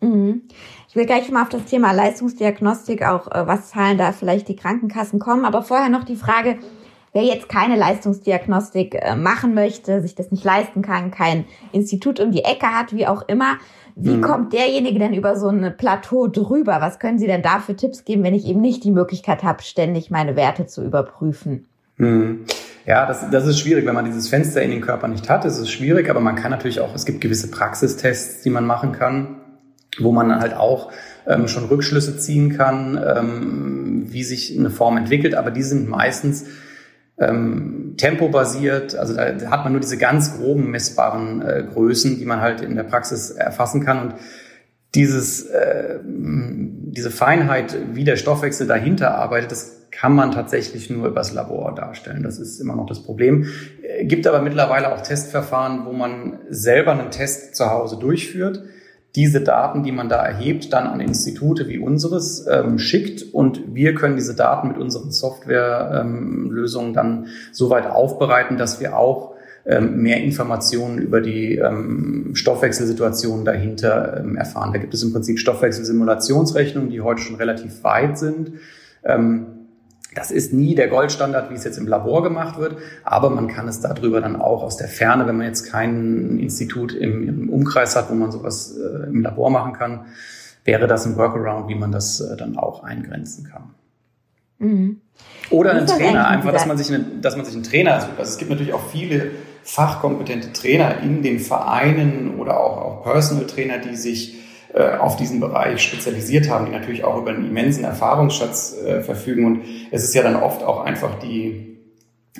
Mhm. 0.00 0.42
Ich 0.92 0.96
will 0.96 1.06
gleich 1.06 1.30
mal 1.30 1.40
auf 1.40 1.48
das 1.48 1.64
Thema 1.64 1.92
Leistungsdiagnostik 1.92 3.02
auch, 3.02 3.26
äh, 3.32 3.46
was 3.46 3.70
zahlen 3.70 3.96
da 3.96 4.12
vielleicht 4.12 4.46
die 4.48 4.56
Krankenkassen 4.56 5.20
kommen, 5.20 5.46
aber 5.46 5.62
vorher 5.62 5.88
noch 5.88 6.04
die 6.04 6.16
Frage, 6.16 6.58
Wer 7.14 7.24
jetzt 7.24 7.50
keine 7.50 7.76
Leistungsdiagnostik 7.76 8.94
äh, 8.94 9.16
machen 9.16 9.52
möchte, 9.52 10.00
sich 10.00 10.14
das 10.14 10.30
nicht 10.30 10.44
leisten 10.44 10.80
kann, 10.80 11.10
kein 11.10 11.44
Institut 11.70 12.20
um 12.20 12.32
die 12.32 12.42
Ecke 12.42 12.68
hat, 12.68 12.94
wie 12.94 13.06
auch 13.06 13.28
immer, 13.28 13.58
wie 13.96 14.16
mhm. 14.16 14.22
kommt 14.22 14.54
derjenige 14.54 14.98
denn 14.98 15.12
über 15.12 15.36
so 15.36 15.48
ein 15.48 15.76
Plateau 15.76 16.28
drüber? 16.28 16.78
Was 16.80 16.98
können 16.98 17.18
Sie 17.18 17.26
denn 17.26 17.42
da 17.42 17.58
für 17.58 17.76
Tipps 17.76 18.06
geben, 18.06 18.22
wenn 18.22 18.32
ich 18.32 18.46
eben 18.46 18.62
nicht 18.62 18.82
die 18.82 18.90
Möglichkeit 18.90 19.42
habe, 19.42 19.62
ständig 19.62 20.10
meine 20.10 20.36
Werte 20.36 20.64
zu 20.64 20.82
überprüfen? 20.82 21.66
Mhm. 21.98 22.46
Ja, 22.86 23.04
das, 23.04 23.28
das 23.30 23.46
ist 23.46 23.58
schwierig, 23.58 23.84
wenn 23.84 23.94
man 23.94 24.06
dieses 24.06 24.28
Fenster 24.28 24.62
in 24.62 24.70
den 24.70 24.80
Körper 24.80 25.06
nicht 25.06 25.28
hat. 25.28 25.44
Es 25.44 25.58
ist 25.58 25.70
schwierig, 25.70 26.08
aber 26.08 26.20
man 26.20 26.36
kann 26.36 26.50
natürlich 26.50 26.80
auch, 26.80 26.94
es 26.94 27.04
gibt 27.04 27.20
gewisse 27.20 27.50
Praxistests, 27.50 28.42
die 28.42 28.50
man 28.50 28.64
machen 28.66 28.92
kann, 28.92 29.41
wo 29.98 30.12
man 30.12 30.40
halt 30.40 30.54
auch 30.54 30.90
ähm, 31.26 31.48
schon 31.48 31.64
Rückschlüsse 31.64 32.16
ziehen 32.16 32.56
kann, 32.56 32.98
ähm, 33.04 34.06
wie 34.06 34.24
sich 34.24 34.56
eine 34.58 34.70
Form 34.70 34.96
entwickelt. 34.96 35.34
Aber 35.34 35.50
die 35.50 35.62
sind 35.62 35.88
meistens 35.88 36.46
ähm, 37.18 37.94
tempobasiert. 37.98 38.94
Also 38.94 39.14
da 39.14 39.50
hat 39.50 39.64
man 39.64 39.72
nur 39.72 39.80
diese 39.80 39.98
ganz 39.98 40.38
groben 40.38 40.70
messbaren 40.70 41.42
äh, 41.42 41.64
Größen, 41.72 42.18
die 42.18 42.24
man 42.24 42.40
halt 42.40 42.62
in 42.62 42.74
der 42.74 42.84
Praxis 42.84 43.30
erfassen 43.30 43.84
kann. 43.84 44.00
Und 44.00 44.14
dieses, 44.94 45.46
äh, 45.46 45.98
diese 46.04 47.10
Feinheit, 47.10 47.76
wie 47.92 48.04
der 48.04 48.16
Stoffwechsel 48.16 48.66
dahinter 48.66 49.14
arbeitet, 49.14 49.52
das 49.52 49.78
kann 49.90 50.14
man 50.14 50.32
tatsächlich 50.32 50.88
nur 50.88 51.06
übers 51.06 51.34
Labor 51.34 51.74
darstellen. 51.74 52.22
Das 52.22 52.38
ist 52.38 52.60
immer 52.60 52.76
noch 52.76 52.86
das 52.86 53.02
Problem. 53.02 53.46
Äh, 53.82 54.06
gibt 54.06 54.26
aber 54.26 54.40
mittlerweile 54.40 54.90
auch 54.94 55.02
Testverfahren, 55.02 55.84
wo 55.84 55.92
man 55.92 56.38
selber 56.48 56.92
einen 56.92 57.10
Test 57.10 57.56
zu 57.56 57.70
Hause 57.70 57.98
durchführt 57.98 58.62
diese 59.14 59.42
Daten, 59.42 59.82
die 59.82 59.92
man 59.92 60.08
da 60.08 60.24
erhebt, 60.24 60.72
dann 60.72 60.86
an 60.86 61.00
Institute 61.00 61.68
wie 61.68 61.78
unseres 61.78 62.46
ähm, 62.50 62.78
schickt 62.78 63.34
und 63.34 63.74
wir 63.74 63.94
können 63.94 64.16
diese 64.16 64.34
Daten 64.34 64.68
mit 64.68 64.78
unseren 64.78 65.10
Softwarelösungen 65.10 66.88
ähm, 66.90 66.94
dann 66.94 67.26
so 67.52 67.68
weit 67.68 67.86
aufbereiten, 67.86 68.56
dass 68.56 68.80
wir 68.80 68.96
auch 68.96 69.34
ähm, 69.66 70.02
mehr 70.02 70.22
Informationen 70.22 70.98
über 70.98 71.20
die 71.20 71.56
ähm, 71.56 72.30
Stoffwechselsituation 72.34 73.44
dahinter 73.44 74.18
ähm, 74.18 74.36
erfahren. 74.36 74.72
Da 74.72 74.78
gibt 74.78 74.94
es 74.94 75.02
im 75.02 75.12
Prinzip 75.12 75.38
Stoffwechselsimulationsrechnungen, 75.38 76.90
die 76.90 77.00
heute 77.00 77.20
schon 77.20 77.36
relativ 77.36 77.84
weit 77.84 78.18
sind. 78.18 78.52
Das 80.14 80.30
ist 80.30 80.52
nie 80.52 80.74
der 80.74 80.88
Goldstandard, 80.88 81.50
wie 81.50 81.54
es 81.54 81.64
jetzt 81.64 81.78
im 81.78 81.86
Labor 81.86 82.22
gemacht 82.22 82.58
wird, 82.58 82.76
aber 83.02 83.30
man 83.30 83.48
kann 83.48 83.66
es 83.68 83.80
darüber 83.80 84.20
dann 84.20 84.40
auch 84.40 84.62
aus 84.62 84.76
der 84.76 84.88
Ferne, 84.88 85.26
wenn 85.26 85.38
man 85.38 85.46
jetzt 85.46 85.70
kein 85.70 86.38
Institut 86.38 86.92
im, 86.92 87.28
im 87.28 87.48
Umkreis 87.48 87.96
hat, 87.96 88.10
wo 88.10 88.14
man 88.14 88.30
sowas 88.30 88.76
äh, 88.76 89.06
im 89.06 89.22
Labor 89.22 89.50
machen 89.50 89.72
kann, 89.72 90.06
wäre 90.64 90.86
das 90.86 91.06
ein 91.06 91.16
Workaround, 91.16 91.68
wie 91.68 91.74
man 91.74 91.92
das 91.92 92.20
äh, 92.20 92.36
dann 92.36 92.56
auch 92.56 92.84
eingrenzen 92.84 93.48
kann. 93.50 93.70
Mhm. 94.58 95.00
Oder 95.50 95.72
ein 95.72 95.86
Trainer, 95.86 96.28
einfach, 96.28 96.52
dass 96.52 96.66
man 96.66 96.78
sich, 96.78 96.92
eine, 96.92 97.04
dass 97.20 97.36
man 97.36 97.44
sich 97.44 97.54
einen 97.54 97.64
Trainer 97.64 98.00
sucht. 98.00 98.18
Also 98.18 98.30
es 98.30 98.38
gibt 98.38 98.50
natürlich 98.50 98.72
auch 98.72 98.86
viele 98.90 99.30
fachkompetente 99.64 100.52
Trainer 100.52 101.00
in 101.00 101.22
den 101.22 101.38
Vereinen 101.38 102.38
oder 102.38 102.58
auch, 102.58 102.78
auch 102.78 103.02
Personal 103.04 103.46
Trainer, 103.46 103.78
die 103.78 103.96
sich 103.96 104.38
äh, 104.74 104.96
auf 104.96 105.16
diesen 105.16 105.38
Bereich 105.40 105.82
spezialisiert 105.82 106.48
haben, 106.48 106.66
die 106.66 106.72
natürlich 106.72 107.04
auch 107.04 107.18
über 107.18 107.30
einen 107.30 107.46
immensen 107.46 107.84
Erfahrungsschatz 107.84 108.76
äh, 108.82 109.02
verfügen. 109.02 109.44
Und 109.44 109.62
es 109.90 110.04
ist 110.04 110.14
ja 110.14 110.22
dann 110.22 110.36
oft 110.36 110.62
auch 110.62 110.84
einfach 110.84 111.18
die, 111.18 111.78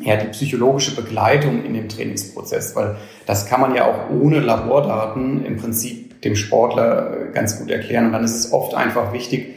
ja, 0.01 0.17
die 0.17 0.29
psychologische 0.29 0.97
Begleitung 0.97 1.63
in 1.65 1.75
dem 1.75 1.91
Trainingsprozess, 1.91 2.75
weil 2.75 2.97
das 3.27 3.47
kann 3.47 3.61
man 3.61 3.75
ja 3.75 3.85
auch 3.85 4.11
ohne 4.11 4.41
Labordaten 4.41 5.45
im 5.45 5.59
Prinzip 5.59 6.23
dem 6.23 6.35
Sportler 6.35 7.29
äh, 7.29 7.33
ganz 7.33 7.59
gut 7.59 7.71
erklären. 7.71 8.07
Und 8.07 8.13
dann 8.13 8.25
ist 8.25 8.35
es 8.35 8.53
oft 8.53 8.75
einfach 8.75 9.13
wichtig, 9.13 9.57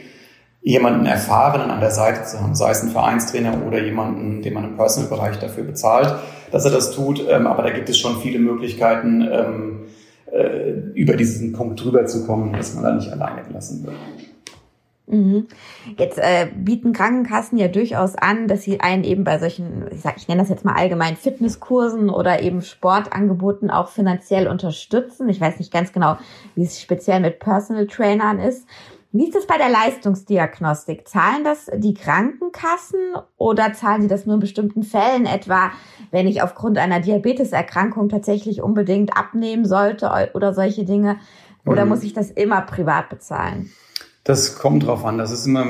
jemanden 0.60 1.06
Erfahrenen 1.06 1.70
an 1.70 1.80
der 1.80 1.92
Seite 1.92 2.24
zu 2.24 2.42
haben, 2.42 2.54
sei 2.54 2.72
es 2.72 2.82
ein 2.82 2.90
Vereinstrainer 2.90 3.66
oder 3.66 3.82
jemanden, 3.82 4.42
den 4.42 4.52
man 4.52 4.64
im 4.64 4.76
Personal-Bereich 4.76 5.38
dafür 5.38 5.64
bezahlt, 5.64 6.14
dass 6.50 6.64
er 6.64 6.72
das 6.72 6.90
tut. 6.90 7.24
Ähm, 7.26 7.46
aber 7.46 7.62
da 7.62 7.70
gibt 7.70 7.88
es 7.88 7.98
schon 7.98 8.20
viele 8.20 8.38
Möglichkeiten, 8.38 9.26
äh, 10.32 10.70
über 10.94 11.14
diesen 11.14 11.52
Punkt 11.52 11.82
drüber 11.82 12.06
zu 12.06 12.26
kommen, 12.26 12.52
dass 12.52 12.74
man 12.74 12.84
da 12.84 12.94
nicht 12.94 13.10
alleine 13.10 13.42
gelassen 13.46 13.84
wird. 13.84 13.96
Mhm. 15.08 15.46
Jetzt 15.98 16.18
äh, 16.18 16.48
bieten 16.56 16.92
Krankenkassen 16.92 17.58
ja 17.58 17.68
durchaus 17.68 18.16
an, 18.16 18.48
dass 18.48 18.62
sie 18.62 18.80
einen 18.80 19.04
eben 19.04 19.22
bei 19.22 19.38
solchen, 19.38 19.84
ich 19.92 20.00
sag, 20.00 20.16
ich 20.16 20.26
nenne 20.26 20.40
das 20.40 20.48
jetzt 20.48 20.64
mal 20.64 20.74
allgemein 20.74 21.16
Fitnesskursen 21.16 22.10
oder 22.10 22.42
eben 22.42 22.60
Sportangeboten 22.60 23.70
auch 23.70 23.88
finanziell 23.88 24.48
unterstützen. 24.48 25.28
Ich 25.28 25.40
weiß 25.40 25.60
nicht 25.60 25.72
ganz 25.72 25.92
genau, 25.92 26.16
wie 26.56 26.64
es 26.64 26.80
speziell 26.80 27.20
mit 27.20 27.38
Personal 27.38 27.86
Trainern 27.86 28.40
ist. 28.40 28.66
Wie 29.12 29.24
ist 29.24 29.34
das 29.34 29.46
bei 29.46 29.56
der 29.56 29.70
Leistungsdiagnostik? 29.70 31.08
Zahlen 31.08 31.44
das 31.44 31.70
die 31.74 31.94
Krankenkassen 31.94 32.98
oder 33.36 33.72
zahlen 33.72 34.02
sie 34.02 34.08
das 34.08 34.26
nur 34.26 34.34
in 34.34 34.40
bestimmten 34.40 34.82
Fällen, 34.82 35.26
etwa 35.26 35.70
wenn 36.10 36.26
ich 36.26 36.42
aufgrund 36.42 36.76
einer 36.78 37.00
Diabeteserkrankung 37.00 38.08
tatsächlich 38.08 38.62
unbedingt 38.62 39.16
abnehmen 39.16 39.64
sollte 39.64 40.10
oder 40.34 40.52
solche 40.52 40.84
Dinge? 40.84 41.18
Oder 41.64 41.84
mhm. 41.84 41.90
muss 41.90 42.02
ich 42.02 42.12
das 42.12 42.30
immer 42.30 42.62
privat 42.62 43.08
bezahlen? 43.08 43.70
Das 44.26 44.58
kommt 44.58 44.84
drauf 44.84 45.04
an. 45.04 45.18
Das 45.18 45.30
ist 45.30 45.46
immer 45.46 45.64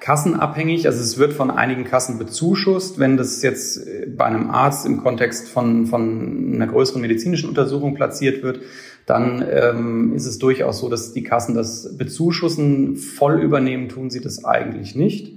kassenabhängig. 0.00 0.88
Also 0.88 1.00
es 1.00 1.18
wird 1.18 1.32
von 1.32 1.52
einigen 1.52 1.84
Kassen 1.84 2.18
bezuschusst. 2.18 2.98
Wenn 2.98 3.16
das 3.16 3.42
jetzt 3.42 3.86
bei 4.16 4.24
einem 4.24 4.50
Arzt 4.50 4.86
im 4.86 5.04
Kontext 5.04 5.48
von, 5.48 5.86
von 5.86 6.52
einer 6.54 6.66
größeren 6.66 7.00
medizinischen 7.00 7.48
Untersuchung 7.48 7.94
platziert 7.94 8.42
wird, 8.42 8.60
dann 9.06 9.44
ähm, 9.50 10.14
ist 10.14 10.26
es 10.26 10.38
durchaus 10.38 10.78
so, 10.78 10.88
dass 10.88 11.12
die 11.12 11.22
Kassen 11.22 11.54
das 11.54 11.96
bezuschussen. 11.96 12.96
Voll 12.96 13.40
übernehmen 13.40 13.88
tun 13.88 14.10
sie 14.10 14.20
das 14.20 14.44
eigentlich 14.44 14.94
nicht. 14.94 15.32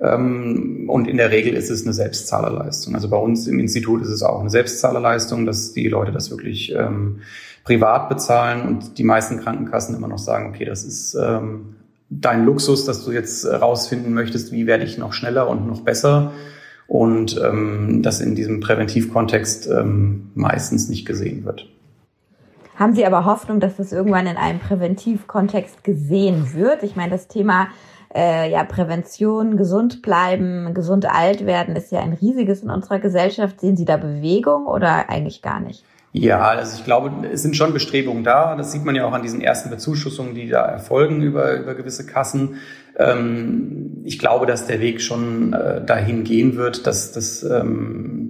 Ähm, 0.00 0.88
und 0.88 1.06
in 1.06 1.16
der 1.16 1.30
Regel 1.30 1.54
ist 1.54 1.70
es 1.70 1.84
eine 1.84 1.92
Selbstzahlerleistung. 1.92 2.94
Also 2.94 3.08
bei 3.08 3.16
uns 3.16 3.46
im 3.46 3.58
Institut 3.58 4.02
ist 4.02 4.08
es 4.08 4.22
auch 4.22 4.40
eine 4.40 4.50
Selbstzahlerleistung, 4.50 5.46
dass 5.46 5.72
die 5.72 5.88
Leute 5.88 6.12
das 6.12 6.30
wirklich 6.30 6.74
ähm, 6.74 7.20
privat 7.64 8.08
bezahlen 8.08 8.62
und 8.62 8.98
die 8.98 9.04
meisten 9.04 9.38
Krankenkassen 9.38 9.94
immer 9.94 10.08
noch 10.08 10.18
sagen, 10.18 10.48
okay, 10.48 10.64
das 10.64 10.84
ist 10.84 11.14
ähm, 11.14 11.76
dein 12.10 12.44
Luxus, 12.44 12.84
dass 12.84 13.04
du 13.04 13.12
jetzt 13.12 13.46
rausfinden 13.46 14.12
möchtest, 14.12 14.52
wie 14.52 14.66
werde 14.66 14.84
ich 14.84 14.98
noch 14.98 15.12
schneller 15.12 15.48
und 15.48 15.66
noch 15.66 15.80
besser 15.80 16.32
und 16.86 17.40
ähm, 17.42 18.02
das 18.02 18.20
in 18.20 18.34
diesem 18.34 18.60
Präventivkontext 18.60 19.68
ähm, 19.68 20.30
meistens 20.34 20.88
nicht 20.88 21.06
gesehen 21.06 21.44
wird. 21.44 21.68
Haben 22.76 22.94
Sie 22.94 23.06
aber 23.06 23.24
Hoffnung, 23.24 23.60
dass 23.60 23.76
das 23.76 23.92
irgendwann 23.92 24.26
in 24.26 24.36
einem 24.36 24.58
Präventivkontext 24.58 25.84
gesehen 25.84 26.54
wird? 26.54 26.82
Ich 26.82 26.96
meine, 26.96 27.12
das 27.12 27.28
Thema 27.28 27.68
äh, 28.14 28.50
ja 28.50 28.64
Prävention, 28.64 29.56
gesund 29.56 30.02
bleiben, 30.02 30.74
gesund 30.74 31.06
alt 31.06 31.46
werden 31.46 31.76
ist 31.76 31.92
ja 31.92 32.00
ein 32.00 32.12
riesiges 32.12 32.62
in 32.62 32.70
unserer 32.70 32.98
Gesellschaft. 32.98 33.60
Sehen 33.60 33.76
Sie 33.76 33.84
da 33.84 33.96
Bewegung 33.96 34.66
oder 34.66 35.08
eigentlich 35.08 35.42
gar 35.42 35.60
nicht? 35.60 35.84
Ja, 36.16 36.42
also 36.42 36.78
ich 36.78 36.84
glaube, 36.84 37.10
es 37.26 37.42
sind 37.42 37.56
schon 37.56 37.72
Bestrebungen 37.72 38.22
da. 38.22 38.54
Das 38.54 38.70
sieht 38.70 38.84
man 38.84 38.94
ja 38.94 39.04
auch 39.04 39.12
an 39.12 39.22
diesen 39.22 39.40
ersten 39.40 39.68
Bezuschussungen, 39.68 40.36
die 40.36 40.48
da 40.48 40.64
erfolgen 40.64 41.20
über, 41.22 41.56
über 41.56 41.74
gewisse 41.74 42.06
Kassen. 42.06 42.58
Ähm, 42.96 44.00
ich 44.04 44.20
glaube, 44.20 44.46
dass 44.46 44.68
der 44.68 44.80
Weg 44.80 45.02
schon 45.02 45.52
äh, 45.52 45.84
dahin 45.84 46.22
gehen 46.22 46.54
wird, 46.54 46.86
dass, 46.86 47.10
dass 47.10 47.42
ähm, 47.42 48.23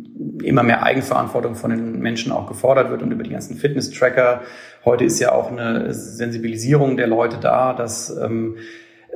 immer 0.47 0.63
mehr 0.63 0.83
Eigenverantwortung 0.83 1.55
von 1.55 1.71
den 1.71 1.99
Menschen 1.99 2.33
auch 2.33 2.47
gefordert 2.47 2.91
wird 2.91 3.03
und 3.03 3.13
über 3.13 3.23
die 3.23 3.31
ganzen 3.31 3.57
Fitness-Tracker. 3.57 4.43
Heute 4.85 5.05
ist 5.05 5.19
ja 5.21 5.33
auch 5.33 5.51
eine 5.51 5.93
Sensibilisierung 5.93 6.97
der 6.97 7.07
Leute 7.07 7.39
da, 7.41 7.73
dass 7.73 8.15
ähm, 8.17 8.57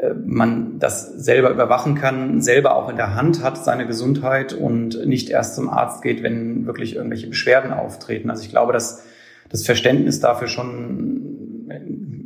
äh, 0.01 0.15
man 0.15 0.79
das 0.79 1.07
selber 1.07 1.51
überwachen 1.51 1.95
kann, 1.95 2.41
selber 2.41 2.75
auch 2.75 2.89
in 2.89 2.97
der 2.97 3.15
Hand 3.15 3.43
hat, 3.43 3.63
seine 3.65 3.87
Gesundheit 3.87 4.53
und 4.53 5.07
nicht 5.07 5.31
erst 5.31 5.55
zum 5.57 5.69
Arzt 5.69 6.03
geht, 6.03 6.23
wenn 6.23 6.67
wirklich 6.67 6.97
irgendwelche 6.97 7.29
Beschwerden 7.29 7.73
auftreten. 7.73 8.31
Also 8.31 8.43
ich 8.43 8.51
glaube, 8.51 8.73
dass 8.73 9.05
das 9.49 9.65
Verständnis 9.65 10.21
dafür 10.21 10.49
schon 10.49 11.29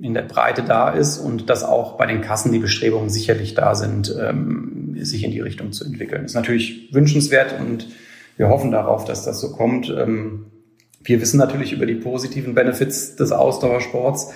in 0.02 0.14
der 0.14 0.22
Breite 0.22 0.62
da 0.62 0.90
ist 0.90 1.18
und 1.18 1.48
dass 1.48 1.64
auch 1.64 1.96
bei 1.96 2.06
den 2.06 2.20
Kassen 2.20 2.52
die 2.52 2.58
Bestrebungen 2.58 3.08
sicherlich 3.08 3.54
da 3.54 3.74
sind, 3.74 4.14
ähm, 4.20 4.96
sich 5.00 5.24
in 5.24 5.30
die 5.30 5.40
Richtung 5.40 5.72
zu 5.72 5.84
entwickeln. 5.84 6.22
Das 6.22 6.32
ist 6.32 6.36
natürlich 6.36 6.92
wünschenswert 6.92 7.54
und 7.58 7.88
wir 8.36 8.48
hoffen 8.48 8.70
darauf, 8.70 9.04
dass 9.04 9.24
das 9.24 9.40
so 9.40 9.52
kommt. 9.52 9.90
Ähm, 9.90 10.46
wir 11.04 11.20
wissen 11.20 11.38
natürlich 11.38 11.72
über 11.72 11.86
die 11.86 11.94
positiven 11.94 12.54
Benefits 12.54 13.16
des 13.16 13.32
Ausdauersports. 13.32 14.32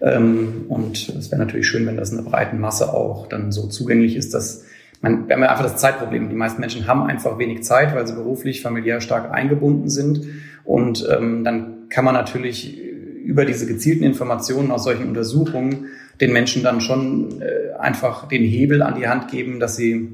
Ähm, 0.00 0.66
und 0.68 1.08
es 1.08 1.30
wäre 1.30 1.40
natürlich 1.40 1.66
schön, 1.66 1.86
wenn 1.86 1.96
das 1.96 2.10
in 2.10 2.16
der 2.16 2.30
breiten 2.30 2.58
Masse 2.60 2.92
auch 2.92 3.26
dann 3.26 3.52
so 3.52 3.66
zugänglich 3.66 4.16
ist, 4.16 4.34
dass 4.34 4.64
man, 5.00 5.28
wir 5.28 5.34
haben 5.34 5.42
ja 5.42 5.50
einfach 5.50 5.64
das 5.64 5.76
Zeitproblem. 5.76 6.28
Die 6.30 6.34
meisten 6.34 6.60
Menschen 6.60 6.86
haben 6.86 7.02
einfach 7.02 7.38
wenig 7.38 7.62
Zeit, 7.62 7.94
weil 7.94 8.06
sie 8.06 8.14
beruflich, 8.14 8.62
familiär 8.62 9.00
stark 9.00 9.32
eingebunden 9.32 9.90
sind. 9.90 10.22
Und 10.64 11.06
ähm, 11.10 11.44
dann 11.44 11.88
kann 11.90 12.04
man 12.04 12.14
natürlich 12.14 12.80
über 12.80 13.44
diese 13.44 13.66
gezielten 13.66 14.04
Informationen 14.04 14.70
aus 14.70 14.84
solchen 14.84 15.08
Untersuchungen 15.08 15.86
den 16.20 16.32
Menschen 16.32 16.62
dann 16.62 16.80
schon 16.80 17.42
äh, 17.42 17.74
einfach 17.78 18.28
den 18.28 18.42
Hebel 18.42 18.82
an 18.82 18.94
die 18.94 19.08
Hand 19.08 19.30
geben, 19.30 19.60
dass 19.60 19.76
sie 19.76 20.10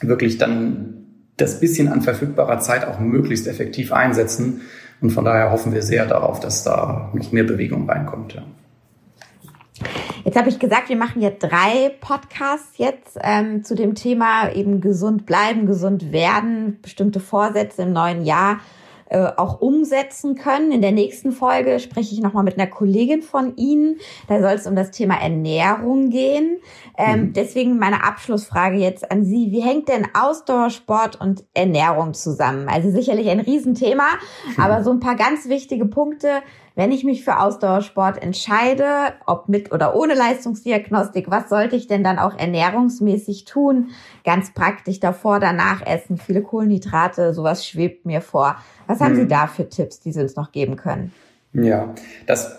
wirklich 0.00 0.38
dann 0.38 1.03
das 1.36 1.60
bisschen 1.60 1.88
an 1.88 2.02
verfügbarer 2.02 2.60
Zeit 2.60 2.86
auch 2.86 2.98
möglichst 3.00 3.46
effektiv 3.46 3.92
einsetzen. 3.92 4.62
Und 5.00 5.10
von 5.10 5.24
daher 5.24 5.50
hoffen 5.50 5.74
wir 5.74 5.82
sehr 5.82 6.06
darauf, 6.06 6.40
dass 6.40 6.64
da 6.64 7.10
noch 7.12 7.32
mehr 7.32 7.44
Bewegung 7.44 7.88
reinkommt. 7.88 8.34
Ja. 8.34 8.42
Jetzt 10.24 10.38
habe 10.38 10.48
ich 10.48 10.58
gesagt, 10.58 10.88
wir 10.88 10.96
machen 10.96 11.20
ja 11.20 11.30
drei 11.30 11.90
Podcasts 12.00 12.78
jetzt 12.78 13.18
ähm, 13.20 13.64
zu 13.64 13.74
dem 13.74 13.94
Thema 13.94 14.50
eben 14.52 14.80
gesund 14.80 15.26
bleiben, 15.26 15.66
gesund 15.66 16.12
werden, 16.12 16.78
bestimmte 16.80 17.20
Vorsätze 17.20 17.82
im 17.82 17.92
neuen 17.92 18.24
Jahr 18.24 18.60
äh, 19.14 19.32
auch 19.36 19.60
umsetzen 19.60 20.34
können. 20.34 20.72
In 20.72 20.82
der 20.82 20.90
nächsten 20.90 21.30
Folge 21.30 21.78
spreche 21.78 22.12
ich 22.12 22.20
nochmal 22.20 22.42
mit 22.42 22.58
einer 22.58 22.66
Kollegin 22.66 23.22
von 23.22 23.54
Ihnen. 23.56 24.00
Da 24.26 24.40
soll 24.40 24.50
es 24.54 24.66
um 24.66 24.74
das 24.74 24.90
Thema 24.90 25.14
Ernährung 25.14 26.10
gehen. 26.10 26.56
Ähm, 26.98 27.20
mhm. 27.20 27.32
Deswegen 27.32 27.78
meine 27.78 28.02
Abschlussfrage 28.02 28.76
jetzt 28.76 29.12
an 29.12 29.24
Sie. 29.24 29.52
Wie 29.52 29.60
hängt 29.60 29.88
denn 29.88 30.08
Ausdauersport 30.14 31.20
und 31.20 31.44
Ernährung 31.54 32.12
zusammen? 32.14 32.68
Also 32.68 32.90
sicherlich 32.90 33.28
ein 33.28 33.38
Riesenthema, 33.38 34.02
mhm. 34.02 34.60
aber 34.60 34.82
so 34.82 34.90
ein 34.90 34.98
paar 34.98 35.14
ganz 35.14 35.48
wichtige 35.48 35.86
Punkte, 35.86 36.42
wenn 36.76 36.90
ich 36.90 37.04
mich 37.04 37.24
für 37.24 37.38
Ausdauersport 37.38 38.20
entscheide, 38.22 39.12
ob 39.26 39.48
mit 39.48 39.72
oder 39.72 39.94
ohne 39.94 40.14
Leistungsdiagnostik, 40.14 41.30
was 41.30 41.48
sollte 41.48 41.76
ich 41.76 41.86
denn 41.86 42.02
dann 42.02 42.18
auch 42.18 42.36
ernährungsmäßig 42.36 43.44
tun? 43.44 43.90
Ganz 44.24 44.52
praktisch 44.52 44.98
davor, 44.98 45.38
danach 45.38 45.86
essen, 45.86 46.18
viele 46.18 46.42
Kohlenhydrate, 46.42 47.32
sowas 47.32 47.66
schwebt 47.66 48.06
mir 48.06 48.20
vor. 48.20 48.56
Was 48.88 49.00
haben 49.00 49.12
hm. 49.12 49.20
Sie 49.20 49.28
da 49.28 49.46
für 49.46 49.68
Tipps, 49.68 50.00
die 50.00 50.12
Sie 50.12 50.20
uns 50.20 50.34
noch 50.34 50.50
geben 50.50 50.76
können? 50.76 51.12
Ja, 51.52 51.94
das 52.26 52.58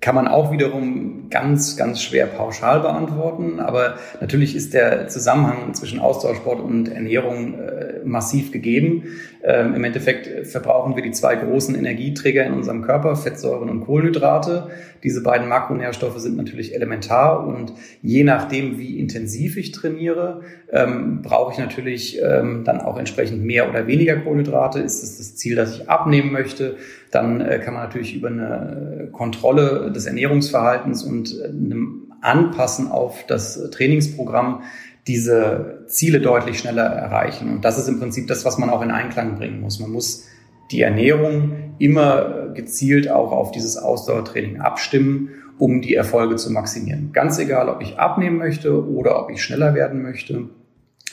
kann 0.00 0.14
man 0.14 0.28
auch 0.28 0.52
wiederum 0.52 1.28
ganz, 1.28 1.76
ganz 1.76 2.00
schwer 2.00 2.26
pauschal 2.26 2.80
beantworten. 2.80 3.58
Aber 3.58 3.96
natürlich 4.20 4.54
ist 4.54 4.72
der 4.72 5.08
Zusammenhang 5.08 5.74
zwischen 5.74 5.98
Austauschsport 5.98 6.60
und 6.60 6.88
Ernährung 6.88 7.58
äh, 7.58 8.00
massiv 8.04 8.52
gegeben. 8.52 9.04
Ähm, 9.42 9.74
Im 9.74 9.84
Endeffekt 9.84 10.48
verbrauchen 10.48 10.96
wir 10.96 11.02
die 11.02 11.12
zwei 11.12 11.36
großen 11.36 11.74
Energieträger 11.74 12.44
in 12.44 12.52
unserem 12.52 12.82
Körper, 12.82 13.14
Fettsäuren 13.14 13.70
und 13.70 13.84
Kohlenhydrate. 13.84 14.70
Diese 15.04 15.22
beiden 15.22 15.48
Makronährstoffe 15.48 16.18
sind 16.18 16.36
natürlich 16.36 16.74
elementar 16.74 17.46
und 17.46 17.72
je 18.02 18.24
nachdem, 18.24 18.78
wie 18.78 18.98
intensiv 18.98 19.56
ich 19.56 19.70
trainiere, 19.70 20.42
ähm, 20.72 21.22
brauche 21.22 21.52
ich 21.52 21.58
natürlich 21.58 22.20
ähm, 22.20 22.64
dann 22.64 22.80
auch 22.80 22.98
entsprechend 22.98 23.44
mehr 23.44 23.68
oder 23.68 23.86
weniger 23.86 24.16
Kohlenhydrate. 24.16 24.80
Ist 24.80 25.02
es 25.02 25.18
das 25.18 25.36
Ziel, 25.36 25.54
dass 25.54 25.76
ich 25.76 25.88
abnehmen 25.88 26.32
möchte? 26.32 26.76
Dann 27.12 27.40
äh, 27.40 27.60
kann 27.60 27.74
man 27.74 27.84
natürlich 27.84 28.16
über 28.16 28.28
eine 28.28 29.08
Kontrolle 29.12 29.92
des 29.92 30.06
Ernährungsverhaltens 30.06 31.04
und 31.04 31.38
äh, 31.40 31.44
einem 31.48 32.12
Anpassen 32.20 32.90
auf 32.90 33.24
das 33.26 33.70
Trainingsprogramm 33.70 34.62
diese 35.08 35.84
Ziele 35.86 36.20
deutlich 36.20 36.58
schneller 36.58 36.84
erreichen. 36.84 37.50
Und 37.50 37.64
das 37.64 37.78
ist 37.78 37.88
im 37.88 37.98
Prinzip 37.98 38.28
das, 38.28 38.44
was 38.44 38.58
man 38.58 38.70
auch 38.70 38.82
in 38.82 38.90
Einklang 38.90 39.36
bringen 39.36 39.60
muss. 39.60 39.80
Man 39.80 39.90
muss 39.90 40.26
die 40.70 40.82
Ernährung 40.82 41.74
immer 41.78 42.50
gezielt 42.54 43.10
auch 43.10 43.32
auf 43.32 43.50
dieses 43.50 43.76
Ausdauertraining 43.76 44.60
abstimmen, 44.60 45.30
um 45.58 45.80
die 45.80 45.94
Erfolge 45.94 46.36
zu 46.36 46.52
maximieren. 46.52 47.10
Ganz 47.12 47.38
egal, 47.38 47.68
ob 47.68 47.80
ich 47.82 47.98
abnehmen 47.98 48.36
möchte 48.36 48.86
oder 48.86 49.20
ob 49.20 49.30
ich 49.30 49.42
schneller 49.42 49.74
werden 49.74 50.02
möchte. 50.02 50.44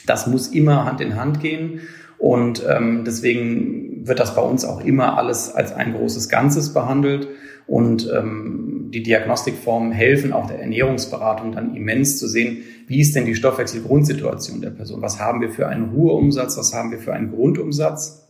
Das 0.06 0.26
muss 0.26 0.48
immer 0.48 0.84
Hand 0.84 1.00
in 1.00 1.16
Hand 1.16 1.40
gehen. 1.40 1.80
Und 2.18 2.64
ähm, 2.68 3.04
deswegen 3.04 4.06
wird 4.06 4.20
das 4.20 4.34
bei 4.34 4.42
uns 4.42 4.64
auch 4.64 4.84
immer 4.84 5.18
alles 5.18 5.54
als 5.54 5.72
ein 5.72 5.94
großes 5.94 6.28
Ganzes 6.28 6.72
behandelt. 6.72 7.28
Und 7.66 8.08
ähm, 8.14 8.75
die 8.90 9.02
Diagnostikformen 9.02 9.92
helfen 9.92 10.32
auch 10.32 10.46
der 10.46 10.60
Ernährungsberatung 10.60 11.52
dann 11.52 11.74
immens 11.74 12.18
zu 12.18 12.26
sehen, 12.28 12.58
wie 12.86 13.00
ist 13.00 13.14
denn 13.14 13.26
die 13.26 13.34
Stoffwechselgrundsituation 13.34 14.60
der 14.60 14.70
Person? 14.70 15.02
Was 15.02 15.20
haben 15.20 15.40
wir 15.40 15.50
für 15.50 15.68
einen 15.68 15.90
Ruheumsatz? 15.90 16.56
Was 16.56 16.72
haben 16.72 16.90
wir 16.90 16.98
für 16.98 17.12
einen 17.12 17.30
Grundumsatz? 17.30 18.26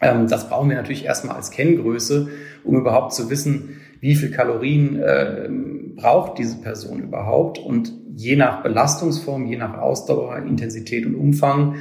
Ähm, 0.00 0.28
das 0.28 0.48
brauchen 0.48 0.68
wir 0.68 0.76
natürlich 0.76 1.04
erstmal 1.04 1.36
als 1.36 1.50
Kenngröße, 1.50 2.28
um 2.64 2.76
überhaupt 2.76 3.14
zu 3.14 3.30
wissen, 3.30 3.80
wie 4.00 4.14
viel 4.14 4.30
Kalorien 4.30 5.00
äh, 5.00 5.48
braucht 5.96 6.38
diese 6.38 6.60
Person 6.60 7.00
überhaupt. 7.02 7.58
Und 7.58 7.92
je 8.14 8.36
nach 8.36 8.62
Belastungsform, 8.62 9.46
je 9.46 9.56
nach 9.56 9.78
Ausdauer, 9.78 10.38
Intensität 10.38 11.06
und 11.06 11.14
Umfang 11.14 11.76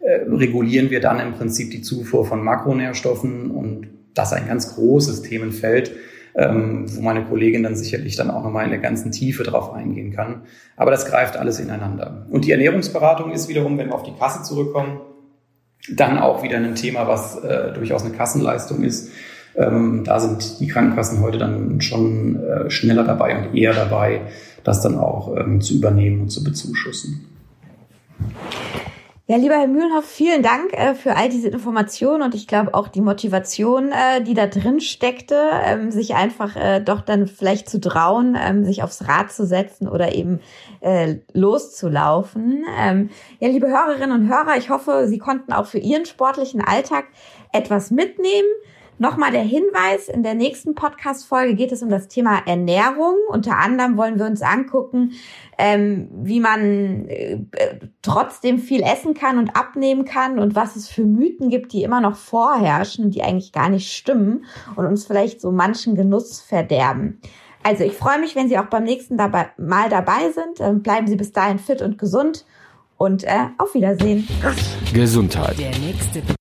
äh, 0.00 0.22
regulieren 0.28 0.90
wir 0.90 1.00
dann 1.00 1.20
im 1.20 1.34
Prinzip 1.34 1.70
die 1.70 1.82
Zufuhr 1.82 2.24
von 2.24 2.42
Makronährstoffen 2.42 3.50
und 3.50 3.88
das 4.14 4.32
ein 4.32 4.48
ganz 4.48 4.74
großes 4.74 5.22
Themenfeld, 5.22 5.92
ähm, 6.36 6.84
wo 6.94 7.02
meine 7.02 7.24
Kollegin 7.24 7.62
dann 7.62 7.76
sicherlich 7.76 8.16
dann 8.16 8.30
auch 8.30 8.42
nochmal 8.42 8.64
in 8.64 8.70
der 8.70 8.80
ganzen 8.80 9.12
Tiefe 9.12 9.42
drauf 9.42 9.72
eingehen 9.72 10.12
kann. 10.12 10.42
Aber 10.76 10.90
das 10.90 11.06
greift 11.06 11.36
alles 11.36 11.60
ineinander. 11.60 12.26
Und 12.30 12.44
die 12.44 12.52
Ernährungsberatung 12.52 13.32
ist 13.32 13.48
wiederum, 13.48 13.78
wenn 13.78 13.88
wir 13.88 13.94
auf 13.94 14.02
die 14.02 14.14
Kasse 14.18 14.42
zurückkommen, 14.42 15.00
dann 15.88 16.18
auch 16.18 16.42
wieder 16.42 16.58
ein 16.58 16.74
Thema, 16.74 17.08
was 17.08 17.42
äh, 17.42 17.72
durchaus 17.72 18.04
eine 18.04 18.14
Kassenleistung 18.14 18.82
ist. 18.82 19.10
Ähm, 19.56 20.04
da 20.04 20.20
sind 20.20 20.60
die 20.60 20.68
Krankenkassen 20.68 21.20
heute 21.20 21.38
dann 21.38 21.80
schon 21.80 22.36
äh, 22.36 22.70
schneller 22.70 23.04
dabei 23.04 23.36
und 23.36 23.56
eher 23.56 23.72
dabei, 23.72 24.22
das 24.62 24.82
dann 24.82 24.96
auch 24.96 25.36
ähm, 25.36 25.60
zu 25.60 25.74
übernehmen 25.74 26.20
und 26.20 26.28
zu 26.30 26.44
bezuschussen. 26.44 27.26
Ja, 29.30 29.36
lieber 29.36 29.54
Herr 29.54 29.68
Mühlenhoff, 29.68 30.06
vielen 30.06 30.42
Dank 30.42 30.72
äh, 30.72 30.96
für 30.96 31.14
all 31.14 31.28
diese 31.28 31.50
Informationen 31.50 32.22
und 32.22 32.34
ich 32.34 32.48
glaube 32.48 32.74
auch 32.74 32.88
die 32.88 33.00
Motivation, 33.00 33.92
äh, 33.92 34.24
die 34.24 34.34
da 34.34 34.48
drin 34.48 34.80
steckte, 34.80 35.36
ähm, 35.64 35.92
sich 35.92 36.16
einfach 36.16 36.56
äh, 36.56 36.80
doch 36.80 37.00
dann 37.00 37.28
vielleicht 37.28 37.70
zu 37.70 37.80
trauen, 37.80 38.36
ähm, 38.36 38.64
sich 38.64 38.82
aufs 38.82 39.06
Rad 39.06 39.30
zu 39.30 39.46
setzen 39.46 39.86
oder 39.86 40.16
eben 40.16 40.40
äh, 40.80 41.18
loszulaufen. 41.32 42.64
Ähm, 42.76 43.10
ja, 43.38 43.46
liebe 43.46 43.68
Hörerinnen 43.68 44.10
und 44.10 44.28
Hörer, 44.28 44.56
ich 44.58 44.68
hoffe, 44.68 45.06
Sie 45.06 45.18
konnten 45.18 45.52
auch 45.52 45.66
für 45.66 45.78
Ihren 45.78 46.06
sportlichen 46.06 46.60
Alltag 46.60 47.04
etwas 47.52 47.92
mitnehmen. 47.92 48.48
Nochmal 49.00 49.32
der 49.32 49.44
Hinweis, 49.44 50.10
in 50.10 50.22
der 50.22 50.34
nächsten 50.34 50.74
Podcast-Folge 50.74 51.54
geht 51.54 51.72
es 51.72 51.82
um 51.82 51.88
das 51.88 52.08
Thema 52.08 52.42
Ernährung. 52.44 53.14
Unter 53.30 53.56
anderem 53.56 53.96
wollen 53.96 54.18
wir 54.18 54.26
uns 54.26 54.42
angucken, 54.42 55.12
ähm, 55.56 56.10
wie 56.12 56.38
man 56.38 57.08
äh, 57.08 57.38
trotzdem 58.02 58.58
viel 58.58 58.82
essen 58.82 59.14
kann 59.14 59.38
und 59.38 59.56
abnehmen 59.56 60.04
kann 60.04 60.38
und 60.38 60.54
was 60.54 60.76
es 60.76 60.90
für 60.90 61.06
Mythen 61.06 61.48
gibt, 61.48 61.72
die 61.72 61.82
immer 61.82 62.02
noch 62.02 62.14
vorherrschen, 62.14 63.10
die 63.10 63.22
eigentlich 63.22 63.52
gar 63.52 63.70
nicht 63.70 63.90
stimmen 63.90 64.44
und 64.76 64.84
uns 64.84 65.06
vielleicht 65.06 65.40
so 65.40 65.50
manchen 65.50 65.94
Genuss 65.94 66.42
verderben. 66.42 67.22
Also 67.62 67.84
ich 67.84 67.94
freue 67.94 68.20
mich, 68.20 68.36
wenn 68.36 68.50
Sie 68.50 68.58
auch 68.58 68.66
beim 68.66 68.84
nächsten 68.84 69.16
dabei, 69.16 69.48
Mal 69.56 69.88
dabei 69.88 70.30
sind. 70.30 70.60
Ähm, 70.60 70.82
bleiben 70.82 71.06
Sie 71.06 71.16
bis 71.16 71.32
dahin 71.32 71.58
fit 71.58 71.80
und 71.80 71.96
gesund 71.96 72.44
und 72.98 73.24
äh, 73.24 73.46
auf 73.56 73.74
Wiedersehen. 73.74 74.28
Gesundheit. 74.92 75.58
Der 75.58 75.70
nächste 75.78 76.20